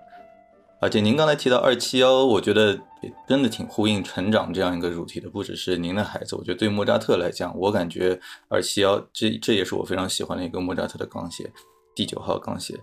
[0.80, 2.72] 而且您刚才提到二七幺，我觉得
[3.02, 11.51] 也真的挺呼应成长这样一个主题的，不只是您的孩子，我觉得对莫扎特来讲，我感觉二七幺这这也是我非常喜欢的一个莫扎特的钢协，
[11.94, 12.78] 第九号钢协。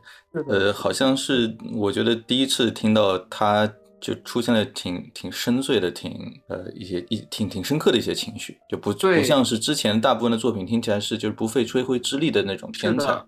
[0.47, 3.71] 呃，好像是我觉得第一次听到他。
[4.01, 6.09] 就出现了挺挺深邃的、挺
[6.47, 13.27] 呃一些一挺挺深刻的一些情绪，就不不像是之前大部分的作品听起来是就是不费吹灰之力的那种天才的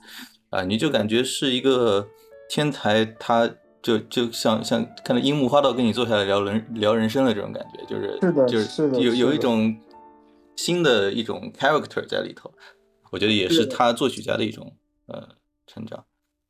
[0.49, 2.07] 啊，你就感觉是一个
[2.49, 9.75] 天才，他就就像像看到樱木花道跟你坐下来聊人聊人生的这种感觉，就是是的就是有有一种
[10.55, 12.49] 新的一种 character 在里头，
[13.11, 14.73] 我觉得也是他作曲家的一种
[15.07, 15.27] 呃
[15.71, 16.03] 成长。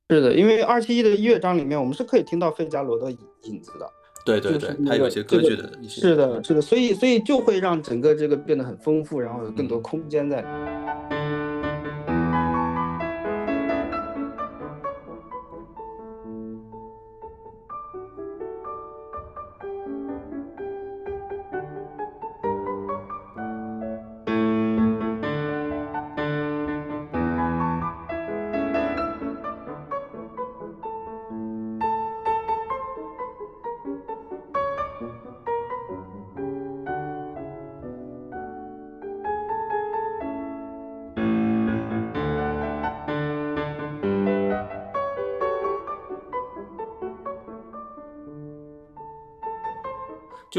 [0.10, 3.12] 是的，因为二七一的乐章里面，我们是可以听到费加罗的
[3.44, 3.90] 影子的。
[4.26, 10.42] 对对对，就是那他有一些歌剧的一些是的，是的，所以所以就会让整个这个变得很丰富，然后有更多嗯空间在。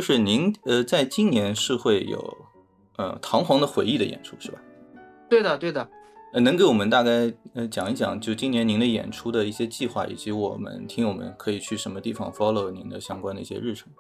[0.03, 2.37] 就是您呃，在今年是会有
[2.97, 4.59] 呃《堂皇的回忆》的演出是吧？
[5.31, 5.89] 对的，对的。
[6.33, 13.93] 呃，能给我们大概呃讲一讲，就今年您的演出的一些计划，以及我们听友们可以去什么地方 follow 您的相关的一些日程。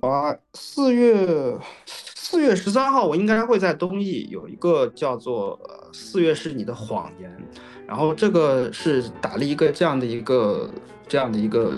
[0.00, 7.30] 啊，四月四月十三号，我应该会在东艺有一个叫做呃“四月是你的谎言”，
[7.86, 10.70] 然后这个是打了一个这样的一个
[11.06, 11.74] 这样的一个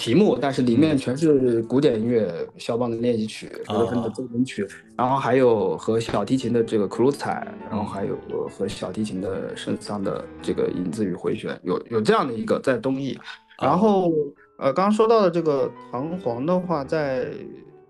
[0.00, 4.66] 题目，但是里面全是古典音乐，肖邦的练习曲、贝多芬的奏鸣曲，
[4.96, 8.16] 然后还有和小提琴的这个克鲁采，然后还有
[8.48, 13.18] 和小提琴的圣桑的这个影子与回旋，有有这样的一个在东艺。
[13.60, 14.10] 然后，
[14.58, 17.26] 呃，刚刚说到的这个唐璜的话，在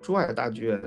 [0.03, 0.83] 珠海大剧院，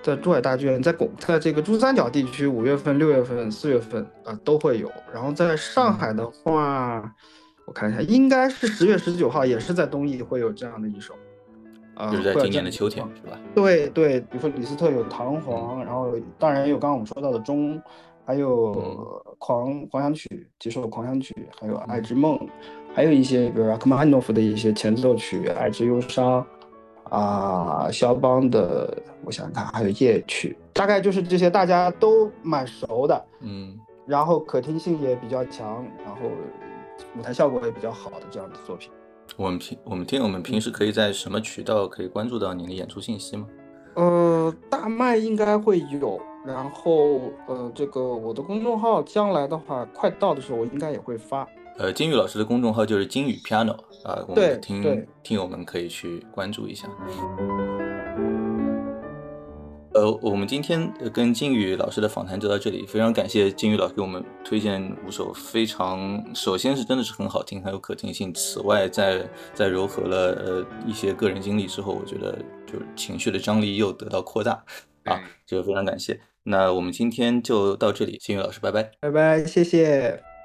[0.00, 4.88] 在珠海大剧院，在广，在这个珠三角地区，五月份、六月份、四月份啊、呃都会有。
[5.12, 7.12] 然后在上海的话，
[7.66, 11.14] 我看一下，应该是十月十九号，也是在东艺会有这样的一首，
[11.94, 13.38] 啊、就是在今年的秋天是吧？
[13.54, 17.80] 对对，比如说李斯特有唐璜，然后当然也有刚刚我们说到的钟，
[18.24, 22.38] 还有狂狂想曲几首狂想曲，还有爱之梦，
[22.94, 26.46] 还有一些比如拉赫玛尼诺夫的一些前奏曲，爱之忧伤
[27.10, 33.76] 啊，肖邦的我想想看，还有夜曲，大概就是这些大家都蛮熟的，嗯，
[34.06, 36.20] 然后可听性也比较强，然后
[37.18, 38.90] 舞台效果也比较好的这样的作品。
[39.36, 43.46] 我们平我们听友们平时可以在什么渠道可以关注到您的演出信息吗？
[43.94, 51.46] 呃，大麦应该会有，然后呃，这个我的公众号将来的话，快到的时候我应该也会发。
[51.78, 56.88] 呃，金宇老师的公众号就是金宇 Piano 啊，我们听听友们可以去关注一下。
[59.96, 68.30] 呃，我们今天呃跟金宇老师的访谈就到这里，非常感谢金宇老师给我们推荐五首非常，首先是真的是很好听，很有可听性。
[68.34, 74.52] 此外，在在糅合了呃一些个人经历之后，我觉得就是情绪的张力又得到扩大
[75.04, 76.20] 啊对，这个非常感谢。
[76.42, 78.90] 那我们今天就到这里，金宇老师，拜拜。
[79.00, 80.35] 拜拜，谢谢。